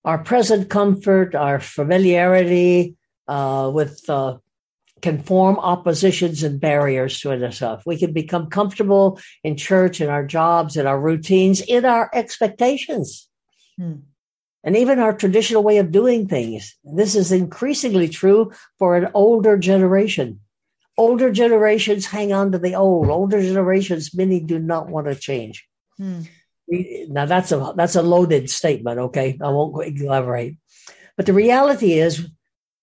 [0.03, 2.95] Our present comfort, our familiarity
[3.27, 4.37] uh, with uh,
[5.01, 7.83] can form oppositions and barriers to ourselves.
[7.85, 13.27] We can become comfortable in church, in our jobs, in our routines, in our expectations.
[13.77, 13.95] Hmm.
[14.63, 16.75] And even our traditional way of doing things.
[16.83, 20.41] This is increasingly true for an older generation.
[20.97, 23.09] Older generations hang on to the old.
[23.09, 25.65] Older generations, many do not want to change.
[25.97, 26.21] Hmm.
[26.67, 28.99] Now that's a that's a loaded statement.
[28.99, 30.57] Okay, I won't elaborate.
[31.17, 32.29] But the reality is,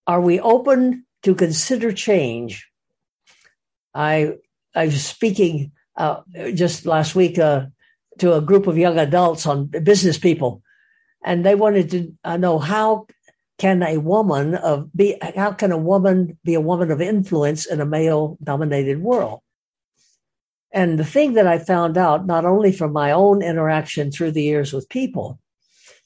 [0.07, 2.71] are we open to consider change.
[3.93, 4.35] I
[4.77, 6.21] I was speaking uh,
[6.55, 7.67] just last week uh,
[8.19, 10.62] to a group of young adults on business people,
[11.25, 13.09] and they wanted to uh, know how
[13.59, 17.81] can a woman of be how can a woman be a woman of influence in
[17.81, 19.41] a male dominated world.
[20.71, 24.45] And the thing that I found out, not only from my own interaction through the
[24.45, 25.41] years with people,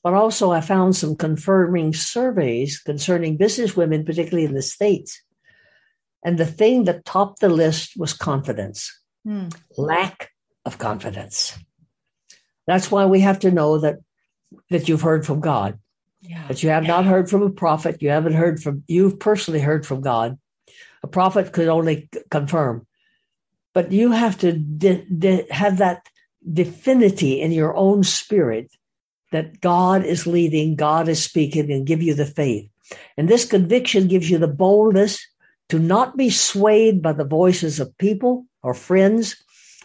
[0.03, 5.23] but also, I found some confirming surveys concerning business women, particularly in the States.
[6.25, 9.49] And the thing that topped the list was confidence, hmm.
[9.77, 10.31] lack
[10.65, 11.59] of confidence.
[12.67, 13.99] That's why we have to know that,
[14.71, 15.79] that you've heard from God.
[16.23, 16.47] Yeah.
[16.49, 18.03] That you have not heard from a prophet.
[18.03, 20.39] You haven't heard from, you've personally heard from God.
[21.03, 22.87] A prophet could only confirm.
[23.73, 26.07] But you have to de- de- have that
[26.53, 28.71] definity in your own spirit
[29.31, 32.69] that God is leading, God is speaking, and give you the faith.
[33.17, 35.25] And this conviction gives you the boldness
[35.69, 39.37] to not be swayed by the voices of people or friends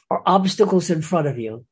[0.09, 1.65] or obstacles in front of you.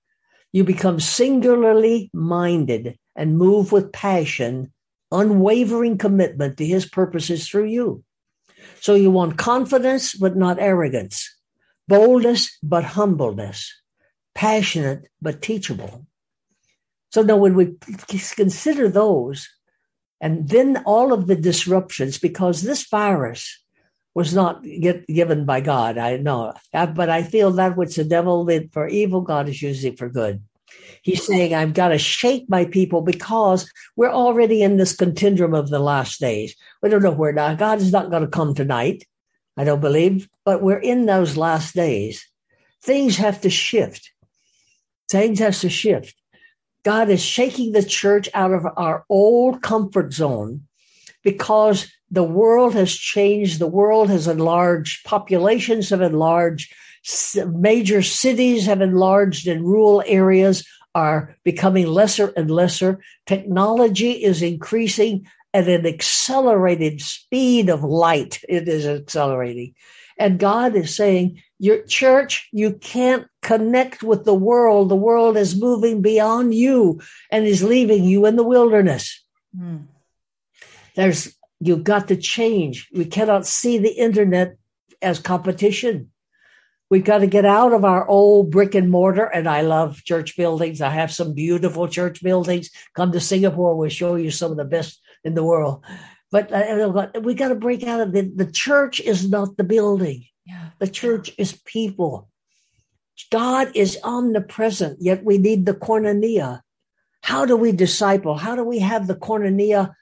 [0.51, 4.71] You become singularly minded and move with passion,
[5.11, 8.03] unwavering commitment to his purposes through you.
[8.79, 11.35] So you want confidence, but not arrogance,
[11.87, 13.73] boldness, but humbleness,
[14.35, 16.05] passionate, but teachable.
[17.13, 17.75] So now when we
[18.07, 19.47] consider those,
[20.19, 23.63] and then all of the disruptions, because this virus
[24.15, 28.03] was not get, given by God, I know, uh, but I feel that which the
[28.03, 30.41] devil did for evil, God is using for good.
[31.03, 35.69] He's saying, I've got to shake my people because we're already in this continuum of
[35.69, 36.55] the last days.
[36.81, 37.53] We don't know where now.
[37.53, 39.05] God is not going to come tonight,
[39.55, 42.27] I don't believe, but we're in those last days.
[42.81, 44.11] Things have to shift.
[45.11, 46.15] Things have to shift.
[46.83, 50.67] God is shaking the church out of our old comfort zone
[51.23, 53.59] because the world has changed.
[53.59, 55.05] The world has enlarged.
[55.05, 56.73] Populations have enlarged.
[57.45, 60.65] Major cities have enlarged and rural areas
[60.95, 63.01] are becoming lesser and lesser.
[63.25, 68.39] Technology is increasing at an accelerated speed of light.
[68.47, 69.75] It is accelerating.
[70.17, 74.89] And God is saying, your church, you can't connect with the world.
[74.89, 79.23] The world is moving beyond you and is leaving you in the wilderness.
[79.57, 79.85] Mm.
[80.95, 82.89] There's, you've got to change.
[82.93, 84.57] We cannot see the internet
[85.01, 86.11] as competition.
[86.89, 89.25] We've got to get out of our old brick and mortar.
[89.25, 90.81] And I love church buildings.
[90.81, 92.69] I have some beautiful church buildings.
[92.93, 95.83] Come to Singapore, we'll show you some of the best in the world.
[96.33, 100.25] But uh, we got to break out of the, the church is not the building.
[100.47, 100.69] Yeah.
[100.79, 102.27] The church is people.
[103.31, 106.61] God is omnipresent, yet we need the koinonia.
[107.21, 108.35] How do we disciple?
[108.35, 109.93] How do we have the koinonia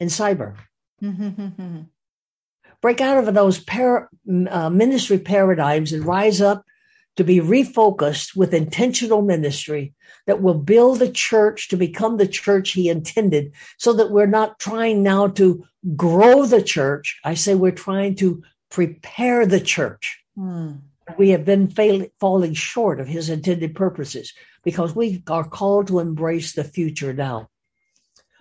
[0.00, 0.56] in cyber?
[2.82, 4.10] Break out of those par-
[4.50, 6.62] uh, ministry paradigms and rise up
[7.18, 9.92] to be refocused with intentional ministry
[10.28, 14.60] that will build the church to become the church he intended so that we're not
[14.60, 15.64] trying now to
[15.96, 17.18] grow the church.
[17.24, 20.20] I say we're trying to prepare the church.
[20.36, 20.74] Hmm.
[21.16, 21.68] We have been
[22.20, 27.50] falling short of his intended purposes because we are called to embrace the future now.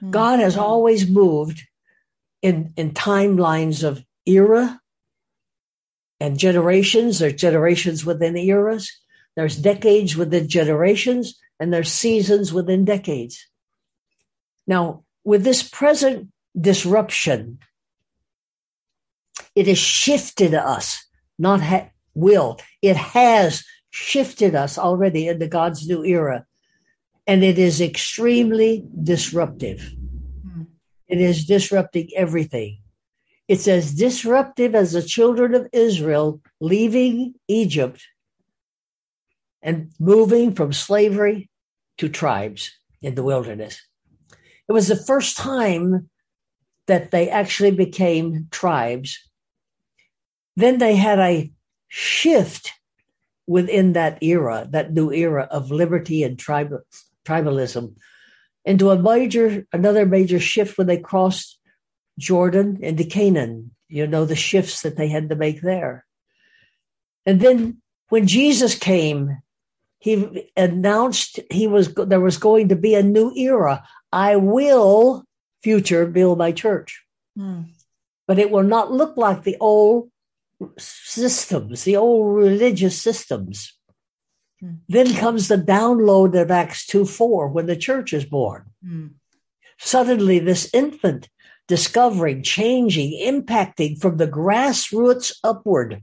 [0.01, 0.11] Hmm.
[0.11, 1.63] God has always moved
[2.43, 4.79] in, in timelines of era
[6.19, 7.19] and generations.
[7.19, 8.91] There's generations within eras.
[9.35, 13.47] There's decades within generations and there's seasons within decades.
[14.65, 17.59] Now, with this present disruption,
[19.55, 21.05] it has shifted us,
[21.39, 22.59] not ha- will.
[22.81, 26.45] It has shifted us already into God's new era.
[27.25, 29.81] And it is extremely disruptive.
[30.43, 30.63] Hmm.
[31.07, 32.79] It is disrupting everything.
[33.47, 38.05] It's as disruptive as the children of Israel leaving Egypt
[39.61, 41.49] and moving from slavery
[41.97, 42.71] to tribes
[43.01, 43.81] in the wilderness.
[44.67, 46.09] It was the first time
[46.87, 49.17] that they actually became tribes.
[50.55, 51.51] Then they had a
[51.87, 52.73] shift
[53.45, 56.81] within that era, that new era of liberty and tribal,
[57.25, 57.95] tribalism,
[58.65, 61.57] into a major, another major shift when they crossed
[62.17, 63.71] Jordan into Canaan.
[63.89, 66.05] You know the shifts that they had to make there.
[67.25, 69.37] And then when Jesus came,
[69.99, 73.87] he announced he was there was going to be a new era.
[74.11, 75.25] I will
[75.63, 77.03] future build my church.
[77.37, 77.65] Mm.
[78.27, 80.09] But it will not look like the old
[80.77, 83.73] systems, the old religious systems.
[84.63, 84.79] Mm.
[84.87, 88.65] Then comes the download of Acts 2 4 when the church is born.
[88.85, 89.11] Mm.
[89.79, 91.29] Suddenly, this infant
[91.67, 96.01] discovering, changing, impacting from the grassroots upward.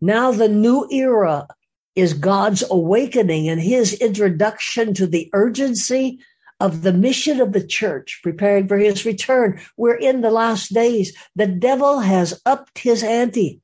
[0.00, 1.46] Now, the new era
[1.94, 6.18] is God's awakening and his introduction to the urgency
[6.60, 9.60] of the mission of the church, preparing for his return.
[9.76, 11.16] We're in the last days.
[11.36, 13.60] The devil has upped his ante.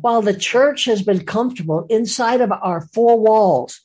[0.00, 3.80] While the church has been comfortable inside of our four walls,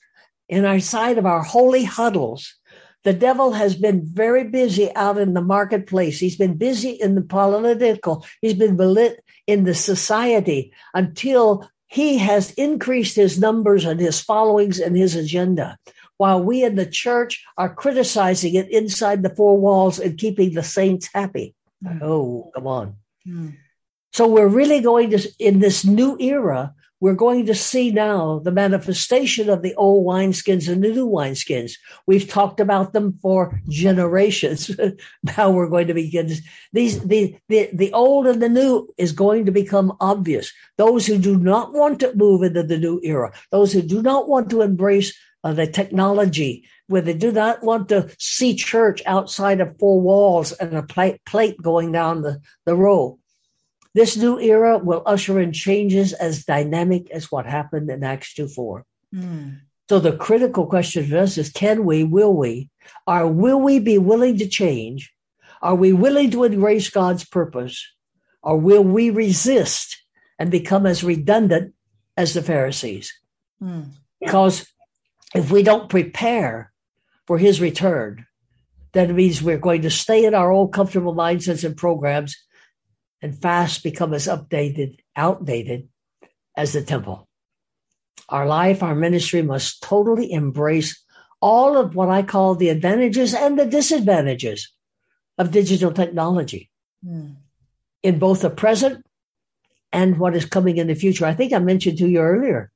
[0.48, 2.56] in our side of our holy huddles,
[3.04, 6.20] the devil has been very busy out in the marketplace.
[6.20, 8.26] He's been busy in the political.
[8.42, 14.80] He's been lit in the society until he has increased his numbers and his followings
[14.80, 15.78] and his agenda.
[16.18, 20.64] While we in the church are criticizing it inside the four walls and keeping the
[20.64, 21.56] saints happy.
[21.84, 22.02] Mm.
[22.02, 22.96] Oh, come on.
[23.26, 23.56] Mm.
[24.12, 28.52] So we're really going to, in this new era, we're going to see now the
[28.52, 31.74] manifestation of the old wineskins and the new wineskins.
[32.06, 34.72] We've talked about them for generations.
[35.38, 36.32] now we're going to begin
[36.74, 40.52] these the, the the old and the new is going to become obvious.
[40.78, 44.28] Those who do not want to move into the new era, those who do not
[44.28, 49.62] want to embrace uh, the technology, where they do not want to see church outside
[49.62, 53.19] of four walls and a plate, plate going down the, the row
[53.96, 58.48] this new era will usher in changes as dynamic as what happened in Acts 2
[58.48, 58.86] 4.
[59.14, 59.60] Mm.
[59.90, 62.70] So the critical question for us is can we, will we,
[63.08, 65.12] or will we be willing to change?
[65.62, 67.86] Are we willing to embrace God's purpose?
[68.44, 69.98] Or will we resist
[70.38, 71.74] and become as redundant
[72.16, 73.12] as the Pharisees?
[73.62, 73.90] Mm.
[74.20, 74.68] Because
[75.34, 76.72] if we don't prepare
[77.26, 78.26] for his return,
[78.94, 82.38] that means we're going to stay in our old comfortable mindsets and programs
[83.22, 85.90] and fast become as updated, outdated
[86.56, 87.28] as the temple.
[88.30, 91.04] Our life, our ministry must totally embrace
[91.42, 94.72] all of what I call the advantages and the disadvantages
[95.38, 96.70] of digital technology
[97.06, 97.36] mm.
[98.04, 99.06] in both the present
[99.92, 101.26] and what is coming in the future.
[101.26, 102.72] I think I mentioned to you earlier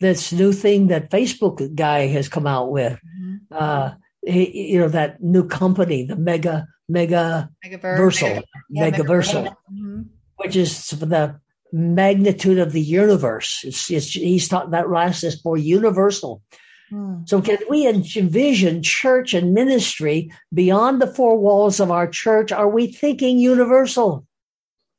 [0.00, 2.92] this new thing that Facebook guy has come out with.
[2.92, 3.36] Mm-hmm.
[3.50, 10.02] Uh, he, you know, that new company, the mega mega versal, yeah, megaversal, mm-hmm.
[10.36, 11.40] which is the
[11.72, 13.62] magnitude of the universe.
[13.64, 16.42] It's, it's, he's talking that last is more universal.
[16.90, 17.22] Hmm.
[17.24, 22.52] So can we envision church and ministry beyond the four walls of our church?
[22.52, 24.26] Are we thinking universal?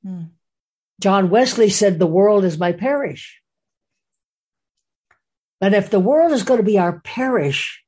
[0.04, 0.24] Hmm.
[1.00, 3.42] John Wesley said, the world is my parish.
[5.62, 7.84] And if the world is going to be our parish,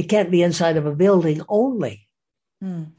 [0.00, 2.08] it can't be inside of a building only.
[2.64, 2.92] Mm.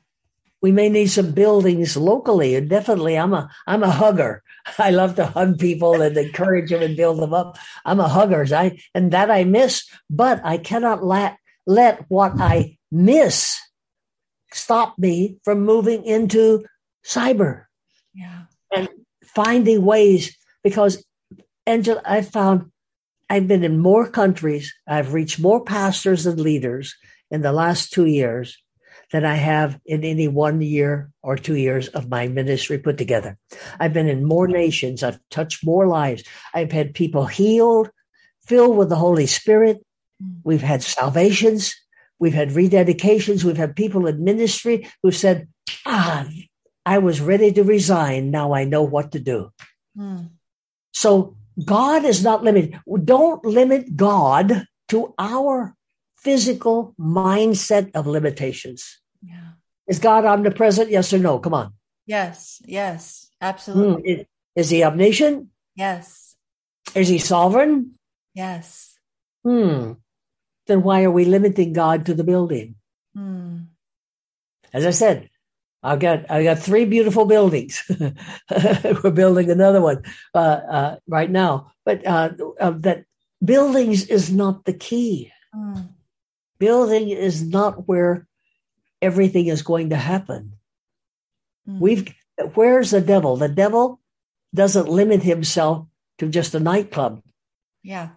[0.61, 4.43] We may need some buildings locally, and definitely, I'm a I'm a hugger.
[4.77, 7.57] I love to hug people and encourage them and build them up.
[7.83, 12.77] I'm a hugger, I and that I miss, but I cannot let let what I
[12.91, 13.59] miss
[14.53, 16.63] stop me from moving into
[17.03, 17.65] cyber.
[18.13, 18.89] Yeah, and
[19.23, 21.03] finding ways because
[21.65, 22.70] Angela, I found
[23.31, 24.73] I've been in more countries.
[24.85, 26.97] I've reached more pastors and leaders
[27.31, 28.57] in the last two years
[29.13, 33.37] than I have in any one year or two years of my ministry put together.
[33.79, 35.01] I've been in more nations.
[35.01, 36.25] I've touched more lives.
[36.53, 37.89] I've had people healed,
[38.47, 39.81] filled with the Holy Spirit.
[40.43, 41.73] We've had salvations.
[42.19, 43.45] We've had rededications.
[43.45, 45.47] We've had people in ministry who said,
[45.85, 46.27] ah,
[46.85, 48.29] I was ready to resign.
[48.29, 49.51] Now I know what to do.
[49.97, 50.31] Mm.
[50.91, 52.79] So God is not limited.
[53.03, 55.75] Don't limit God to our
[56.17, 58.99] physical mindset of limitations.
[59.21, 59.57] Yeah.
[59.87, 60.89] Is God omnipresent?
[60.89, 61.39] Yes or no?
[61.39, 61.73] Come on.
[62.05, 64.15] Yes, yes, absolutely.
[64.15, 64.21] Hmm.
[64.55, 65.47] Is he omniscient?
[65.75, 66.35] Yes.
[66.93, 67.95] Is he sovereign?
[68.33, 68.97] Yes.
[69.43, 69.93] Hmm.
[70.67, 72.75] Then why are we limiting God to the building?
[73.15, 73.71] Hmm.
[74.73, 75.29] As I said,
[75.83, 77.83] I got I got three beautiful buildings.
[79.03, 80.03] We're building another one
[80.33, 82.29] uh, uh, right now, but uh,
[82.59, 83.05] that
[83.43, 85.31] buildings is not the key.
[85.55, 85.89] Mm.
[86.59, 88.27] Building is not where
[89.01, 90.53] everything is going to happen.
[91.67, 91.79] Mm.
[91.79, 92.13] We've
[92.53, 93.37] where's the devil?
[93.37, 93.99] The devil
[94.53, 95.87] doesn't limit himself
[96.19, 97.23] to just a nightclub.
[97.81, 98.09] Yeah,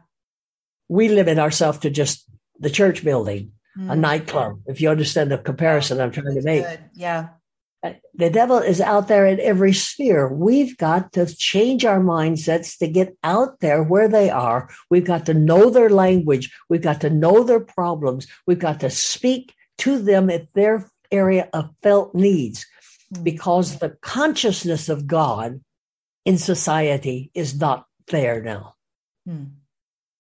[0.88, 3.90] we limit ourselves to just the church building, mm.
[3.90, 4.60] a nightclub.
[4.66, 6.64] If you understand the comparison I'm trying That's to make.
[6.64, 6.80] Good.
[6.92, 7.28] Yeah
[8.14, 10.32] the devil is out there in every sphere.
[10.32, 14.70] We've got to change our mindsets to get out there where they are.
[14.91, 16.51] We've got to know their language.
[16.68, 18.26] We've got to know their problems.
[18.47, 22.66] We've got to speak to them at their area of felt needs
[23.22, 25.61] because the consciousness of God
[26.24, 28.74] in society is not there now.
[29.26, 29.45] Hmm.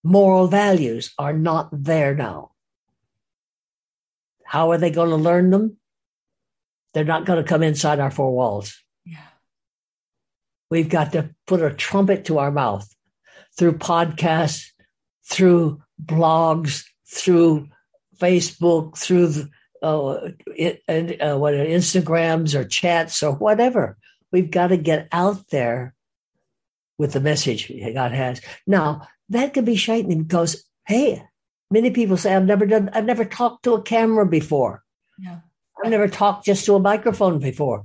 [0.02, 2.50] Moral values are not there now.
[4.44, 5.78] How are they going to learn them?
[6.94, 8.80] They're not going to come inside our four walls.
[9.04, 9.18] Yeah.
[10.70, 12.88] We've got to put a trumpet to our mouth
[13.58, 14.70] through podcasts,
[15.28, 17.68] through blogs, through
[18.18, 19.48] Facebook, through
[19.82, 23.98] uh, it, and uh, what Instagrams or chats or whatever.
[24.32, 25.94] We've got to get out there
[26.96, 28.40] with the message God has.
[28.66, 31.22] Now that can be frightening because hey,
[31.70, 34.82] many people say I've never done, I've never talked to a camera before.
[35.18, 35.40] Yeah.
[35.84, 37.84] I've never talked just to a microphone before.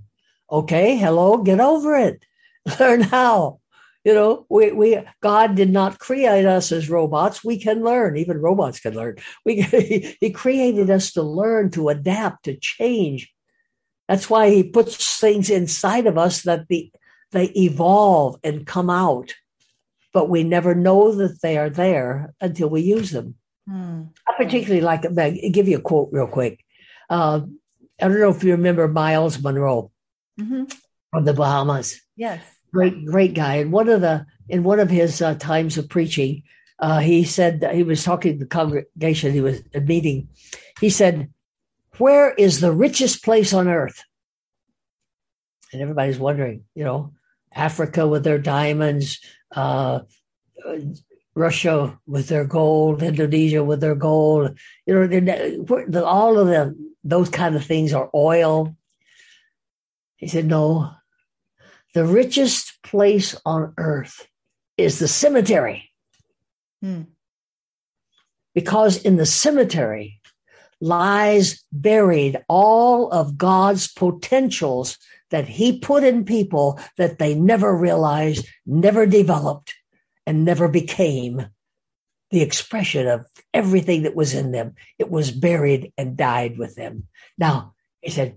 [0.50, 2.24] Okay, hello, get over it.
[2.80, 3.60] Learn how.
[4.06, 7.44] You know, we, we God did not create us as robots.
[7.44, 8.16] We can learn.
[8.16, 9.18] Even robots can learn.
[9.44, 9.62] We
[10.22, 13.30] He created us to learn, to adapt, to change.
[14.08, 16.90] That's why He puts things inside of us that the
[17.32, 19.34] they evolve and come out,
[20.14, 23.36] but we never know that they are there until we use them.
[23.68, 24.04] Hmm.
[24.26, 25.06] I particularly like.
[25.06, 26.64] I'll give you a quote real quick.
[27.10, 27.42] Uh,
[28.02, 29.92] I don't know if you remember Myles Munroe
[30.40, 30.66] mm-hmm.
[31.12, 32.02] from the Bahamas.
[32.16, 32.42] Yes,
[32.74, 33.56] great, great guy.
[33.56, 36.44] And one of the in one of his uh, times of preaching,
[36.80, 39.34] uh, he said he was talking to the congregation.
[39.34, 40.30] He was a meeting.
[40.80, 41.30] He said,
[41.98, 44.04] "Where is the richest place on earth?"
[45.72, 47.14] And everybody's wondering, you know,
[47.54, 49.20] Africa with their diamonds,
[49.52, 50.02] uh,
[51.40, 54.60] Russia with their gold, Indonesia with their gold.
[54.86, 58.76] You know, all of them those kind of things are oil.
[60.18, 60.92] He said, No,
[61.94, 64.28] the richest place on earth
[64.78, 65.90] is the cemetery.
[66.82, 67.04] Hmm.
[68.54, 70.20] Because in the cemetery
[70.82, 74.98] lies buried all of God's potentials
[75.30, 79.76] that He put in people that they never realized, never developed,
[80.30, 81.48] and never became
[82.30, 84.76] the expression of everything that was in them.
[85.00, 87.08] It was buried and died with them.
[87.40, 88.36] Now, he said,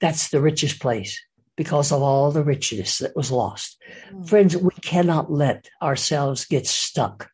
[0.00, 1.22] that's the richest place
[1.54, 3.76] because of all the richness that was lost.
[4.10, 4.26] Mm.
[4.26, 7.28] Friends, we cannot let ourselves get stuck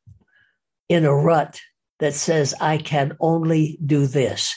[0.88, 1.60] in a rut
[2.00, 4.56] that says, I can only do this.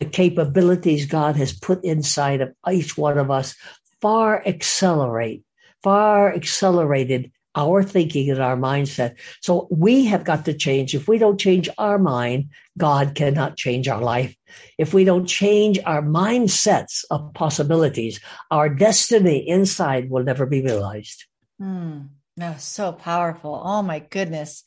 [0.00, 3.54] The capabilities God has put inside of each one of us
[4.00, 5.44] far accelerate,
[5.82, 9.16] far accelerated our thinking and our mindset.
[9.40, 10.94] So we have got to change.
[10.94, 14.36] If we don't change our mind, God cannot change our life.
[14.78, 21.24] If we don't change our mindsets of possibilities, our destiny inside will never be realized.
[21.60, 23.60] Mm, no, so powerful.
[23.64, 24.62] Oh my goodness.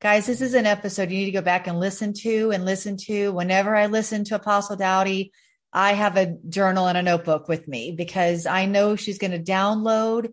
[0.00, 2.98] Guys, this is an episode you need to go back and listen to and listen
[2.98, 3.30] to.
[3.30, 5.32] Whenever I listen to Apostle Dowdy,
[5.72, 9.52] I have a journal and a notebook with me because I know she's going to
[9.52, 10.32] download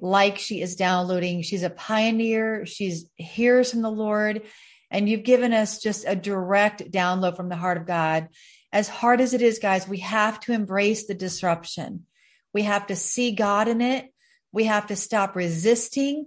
[0.00, 1.42] like she is downloading.
[1.42, 2.66] She's a pioneer.
[2.66, 4.42] She's hears from the Lord.
[4.90, 8.28] And you've given us just a direct download from the heart of God.
[8.72, 12.06] As hard as it is, guys, we have to embrace the disruption.
[12.52, 14.12] We have to see God in it.
[14.52, 16.26] We have to stop resisting.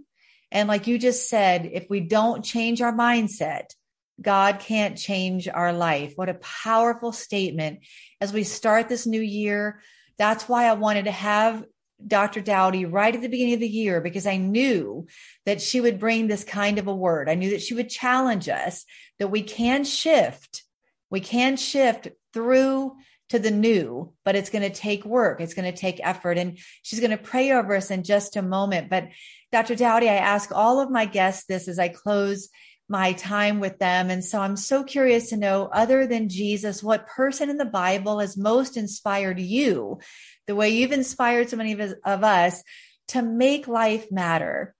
[0.51, 3.73] And like you just said, if we don't change our mindset,
[4.21, 6.13] God can't change our life.
[6.15, 7.79] What a powerful statement
[8.19, 9.81] as we start this new year.
[10.17, 11.63] That's why I wanted to have
[12.07, 12.41] Dr.
[12.41, 15.07] Dowdy right at the beginning of the year because I knew
[15.45, 17.29] that she would bring this kind of a word.
[17.29, 18.85] I knew that she would challenge us
[19.19, 20.63] that we can shift.
[21.09, 22.95] We can shift through
[23.29, 25.39] to the new, but it's going to take work.
[25.39, 26.37] It's going to take effort.
[26.37, 28.89] And she's going to pray over us in just a moment.
[28.89, 29.07] But
[29.51, 29.75] Dr.
[29.75, 32.49] Dowdy, I ask all of my guests this as I close
[32.91, 34.09] my time with them.
[34.09, 38.19] And so I'm so curious to know, other than Jesus, what person in the Bible
[38.19, 39.99] has most inspired you
[40.45, 42.61] the way you've inspired so many of, us, of us
[43.07, 44.75] to make life matter?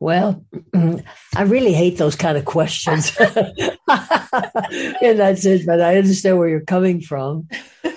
[0.00, 0.44] Well,
[0.74, 3.28] I really hate those kind of questions in
[3.86, 7.48] that sense, but I understand where you're coming from.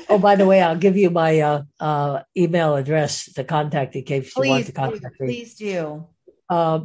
[0.08, 4.04] Oh, by the way, I'll give you my uh, uh, email address to contact in
[4.04, 5.28] case please, you want to contact me.
[5.28, 6.06] Please do.
[6.48, 6.82] Uh,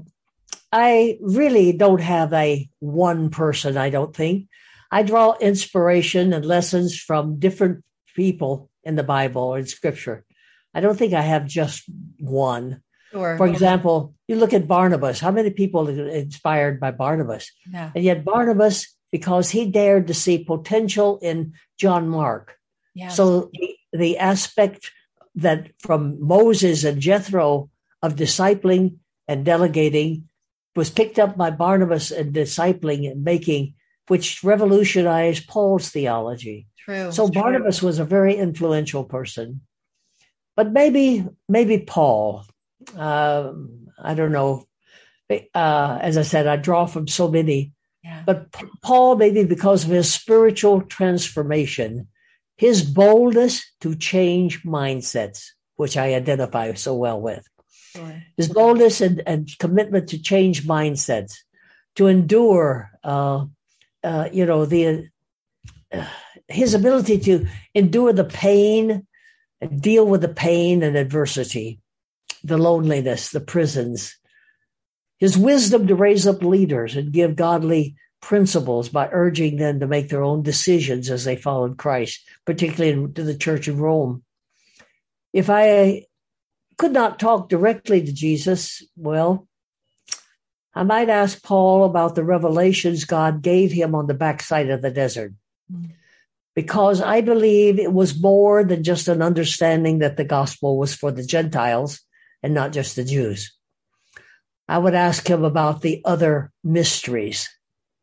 [0.72, 4.48] I really don't have a one person, I don't think.
[4.90, 10.24] I draw inspiration and lessons from different people in the Bible or in scripture.
[10.74, 11.84] I don't think I have just
[12.18, 12.82] one.
[13.10, 13.36] Sure.
[13.36, 15.18] For example, you look at Barnabas.
[15.18, 17.50] How many people are inspired by Barnabas?
[17.70, 17.90] Yeah.
[17.94, 22.56] And yet Barnabas, because he dared to see potential in John Mark,
[22.94, 23.16] Yes.
[23.16, 24.90] So the, the aspect
[25.36, 27.70] that from Moses and Jethro
[28.02, 28.96] of discipling
[29.28, 30.28] and delegating
[30.80, 33.74] was picked up by Barnabas and discipling and making,
[34.08, 36.68] which revolutionized Paul's theology.
[36.78, 37.12] True.
[37.12, 37.42] So true.
[37.42, 39.60] Barnabas was a very influential person,
[40.56, 42.46] but maybe maybe Paul.
[42.96, 44.64] Um, I don't know.
[45.30, 47.72] Uh, as I said, I draw from so many,
[48.02, 48.22] Yeah.
[48.24, 52.08] but P- Paul maybe because of his spiritual transformation,
[52.56, 55.40] his boldness to change mindsets,
[55.76, 57.44] which I identify so well with
[57.92, 58.22] Sure.
[58.36, 61.38] his boldness and, and commitment to change mindsets,
[61.96, 63.46] to endure, uh,
[64.04, 65.08] uh, you know, the
[65.92, 66.04] uh,
[66.46, 69.06] his ability to endure the pain
[69.60, 71.80] and deal with the pain and adversity,
[72.44, 74.16] the loneliness, the prisons,
[75.18, 80.08] his wisdom to raise up leaders and give godly principles by urging them to make
[80.08, 84.22] their own decisions as they followed Christ, particularly to the church in Rome.
[85.32, 86.06] If I
[86.80, 89.46] could not talk directly to Jesus, well,
[90.74, 94.90] I might ask Paul about the revelations God gave him on the backside of the
[94.90, 95.34] desert.
[95.70, 95.90] Mm.
[96.54, 101.12] Because I believe it was more than just an understanding that the gospel was for
[101.12, 102.00] the Gentiles
[102.42, 103.54] and not just the Jews.
[104.66, 107.46] I would ask him about the other mysteries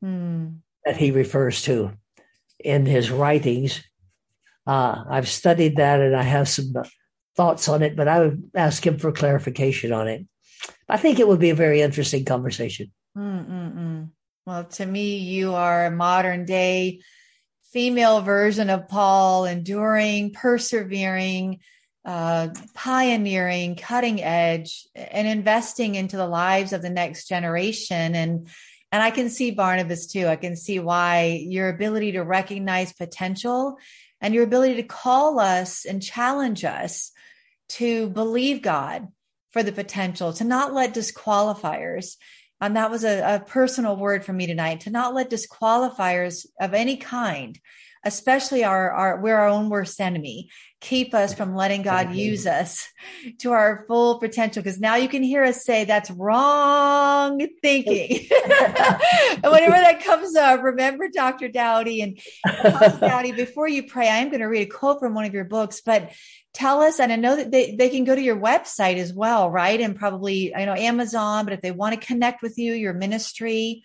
[0.04, 0.62] Hmm.
[0.86, 1.94] that he refers to
[2.60, 3.82] in his writings.
[4.68, 6.74] Uh, I've studied that and I have some
[7.38, 10.26] thoughts on it, but I would ask him for clarification on it.
[10.90, 12.92] I think it would be a very interesting conversation.
[13.18, 14.10] Mm-mm-mm.
[14.46, 17.02] Well, to me, you are a modern day
[17.72, 21.60] female version of Paul, enduring, persevering,
[22.06, 28.16] uh, pioneering, cutting edge, and investing into the lives of the next generation.
[28.16, 28.50] And
[28.92, 30.28] and I can see Barnabas too.
[30.28, 33.78] I can see why your ability to recognize potential
[34.22, 37.12] and your ability to call us and challenge us
[37.70, 39.08] to believe God
[39.52, 42.16] for the potential, to not let disqualifiers
[42.60, 46.74] and that was a, a, personal word for me tonight to not let disqualifiers of
[46.74, 47.60] any kind
[48.08, 50.50] especially our, our we're our own worst enemy.
[50.80, 52.88] Keep us from letting god use us
[53.40, 54.64] to our full potential.
[54.64, 58.28] Because now you can hear us say that's wrong thinking.
[59.44, 62.20] And whenever that comes up remember dr dowdy and
[63.00, 65.44] dowdy before you pray i am going to read a quote from one of your
[65.44, 66.12] books but
[66.54, 69.52] tell us and i know that they, they can go to your website as well
[69.52, 69.80] right?
[69.80, 73.84] And probably i know amazon but if they want to connect with you your ministry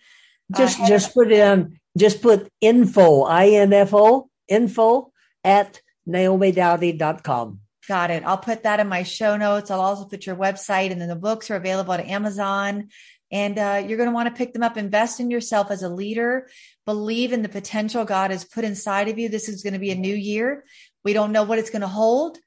[0.55, 5.11] just uh, just put in just put info i-n-f-o info
[5.43, 8.23] at naomidowdy.com got it.
[8.25, 9.69] I'll put that in my show notes.
[9.69, 12.87] I'll also put your website and then the books are available at amazon.
[13.29, 14.77] And uh, you're going to want to pick them up.
[14.77, 16.47] Invest in yourself as a leader.
[16.85, 19.27] Believe in the potential god has put inside of you.
[19.27, 20.63] This is going to be a new year.
[21.03, 22.37] We don't know what it's going to hold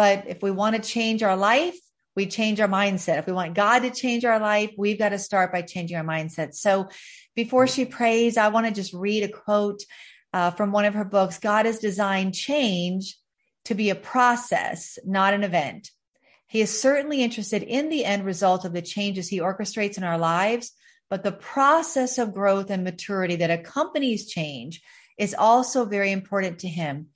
[0.00, 1.78] but if we want to change our life,
[2.16, 3.18] we change our mindset.
[3.18, 6.04] If we want God to change our life, we've got to start by changing our
[6.04, 6.54] mindset.
[6.54, 6.88] So
[7.34, 9.82] before she prays, I want to just read a quote
[10.32, 13.16] uh, from one of her books God has designed change
[13.64, 15.90] to be a process, not an event.
[16.46, 20.18] He is certainly interested in the end result of the changes he orchestrates in our
[20.18, 20.72] lives,
[21.08, 24.82] but the process of growth and maturity that accompanies change
[25.16, 27.08] is also very important to him.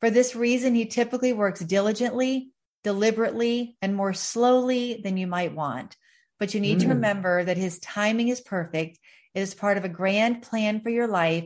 [0.00, 2.50] For this reason, he typically works diligently,
[2.84, 5.96] deliberately, and more slowly than you might want.
[6.38, 6.82] But you need mm.
[6.82, 8.98] to remember that his timing is perfect.
[9.34, 11.44] It is part of a grand plan for your life,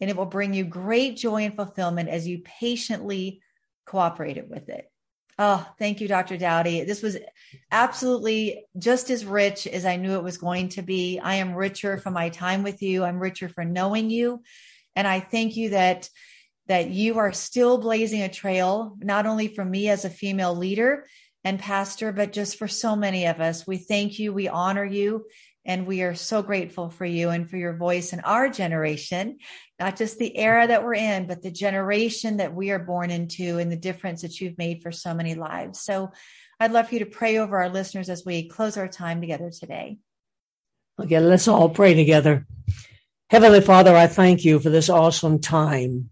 [0.00, 3.42] and it will bring you great joy and fulfillment as you patiently
[3.86, 4.90] cooperate with it.
[5.42, 6.36] Oh, thank you, Dr.
[6.36, 6.84] Dowdy.
[6.84, 7.16] This was
[7.70, 11.18] absolutely just as rich as I knew it was going to be.
[11.18, 13.04] I am richer for my time with you.
[13.04, 14.42] I'm richer for knowing you.
[14.94, 16.10] And I thank you that
[16.70, 21.04] that you are still blazing a trail, not only for me as a female leader
[21.42, 23.66] and pastor, but just for so many of us.
[23.66, 25.26] We thank you, we honor you,
[25.64, 29.38] and we are so grateful for you and for your voice in our generation,
[29.80, 33.58] not just the era that we're in, but the generation that we are born into
[33.58, 35.80] and the difference that you've made for so many lives.
[35.80, 36.12] So
[36.60, 39.50] I'd love for you to pray over our listeners as we close our time together
[39.50, 39.98] today.
[41.00, 42.46] Okay, let's all pray together.
[43.28, 46.10] Heavenly Father, I thank you for this awesome time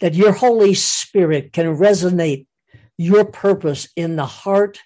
[0.00, 2.46] that your Holy Spirit can resonate
[2.96, 4.80] your purpose in the heart,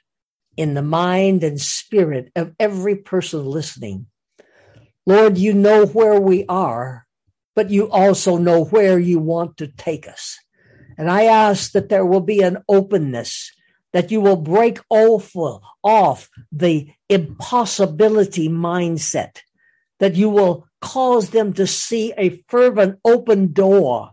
[0.56, 4.06] in the mind, and spirit of every person listening.
[5.06, 7.06] Lord, you know where we are,
[7.54, 10.38] but you also know where you want to take us.
[10.98, 13.52] And I ask that there will be an openness,
[13.92, 19.38] that you will break off, the impossibility mindset,
[19.98, 24.10] that you will cause them to see a fervent open door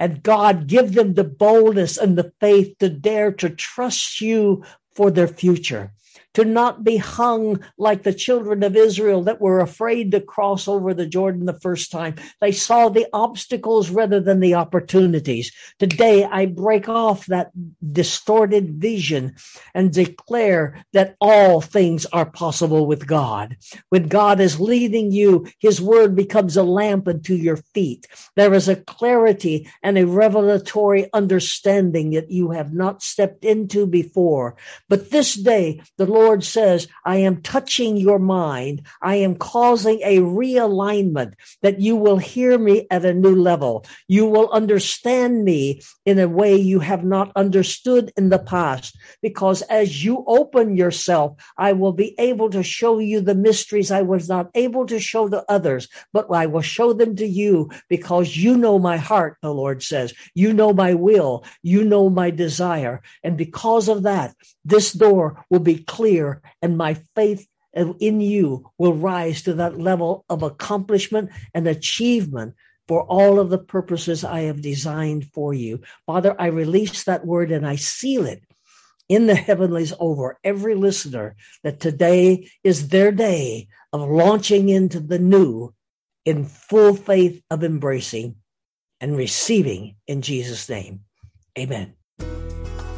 [0.00, 5.10] And God, give them the boldness and the faith to dare to trust you for
[5.10, 5.92] their future
[6.34, 10.94] to not be hung like the children of Israel that were afraid to cross over
[10.94, 12.14] the Jordan the first time.
[12.40, 15.52] They saw the obstacles rather than the opportunities.
[15.78, 17.50] Today, I break off that
[17.92, 19.34] distorted vision
[19.74, 23.56] and declare that all things are possible with God.
[23.88, 28.06] When God is leading you, his word becomes a lamp unto your feet.
[28.36, 34.56] There is a clarity and a revelatory understanding that you have not stepped into before.
[34.88, 38.82] But this day, the Lord Lord says, I am touching your mind.
[39.00, 43.86] I am causing a realignment that you will hear me at a new level.
[44.06, 48.98] You will understand me in a way you have not understood in the past.
[49.22, 54.02] Because as you open yourself, I will be able to show you the mysteries I
[54.02, 58.36] was not able to show to others, but I will show them to you because
[58.36, 60.12] you know my heart, the Lord says.
[60.34, 61.44] You know my will.
[61.62, 63.00] You know my desire.
[63.24, 68.94] And because of that, this door will be clear and my faith in you will
[68.94, 72.54] rise to that level of accomplishment and achievement
[72.88, 75.82] for all of the purposes I have designed for you.
[76.06, 78.42] Father, I release that word and I seal it
[79.08, 85.20] in the heavenlies over every listener that today is their day of launching into the
[85.20, 85.72] new
[86.24, 88.34] in full faith of embracing
[89.00, 91.02] and receiving in Jesus' name.
[91.56, 91.94] Amen.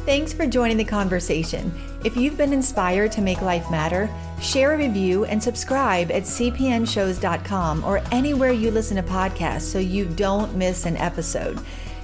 [0.05, 1.71] Thanks for joining the conversation.
[2.03, 4.09] If you've been inspired to make life matter,
[4.41, 10.03] share a review and subscribe at cpnshows.com or anywhere you listen to podcasts so you
[10.03, 11.57] don't miss an episode.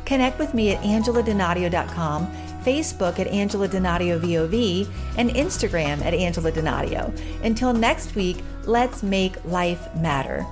[0.06, 2.28] Connect with me at angeladonadio.com,
[2.64, 7.14] Facebook at Angela Donadio VOV, and Instagram at Angela Donadio.
[7.44, 10.46] Until next week, let's make life matter.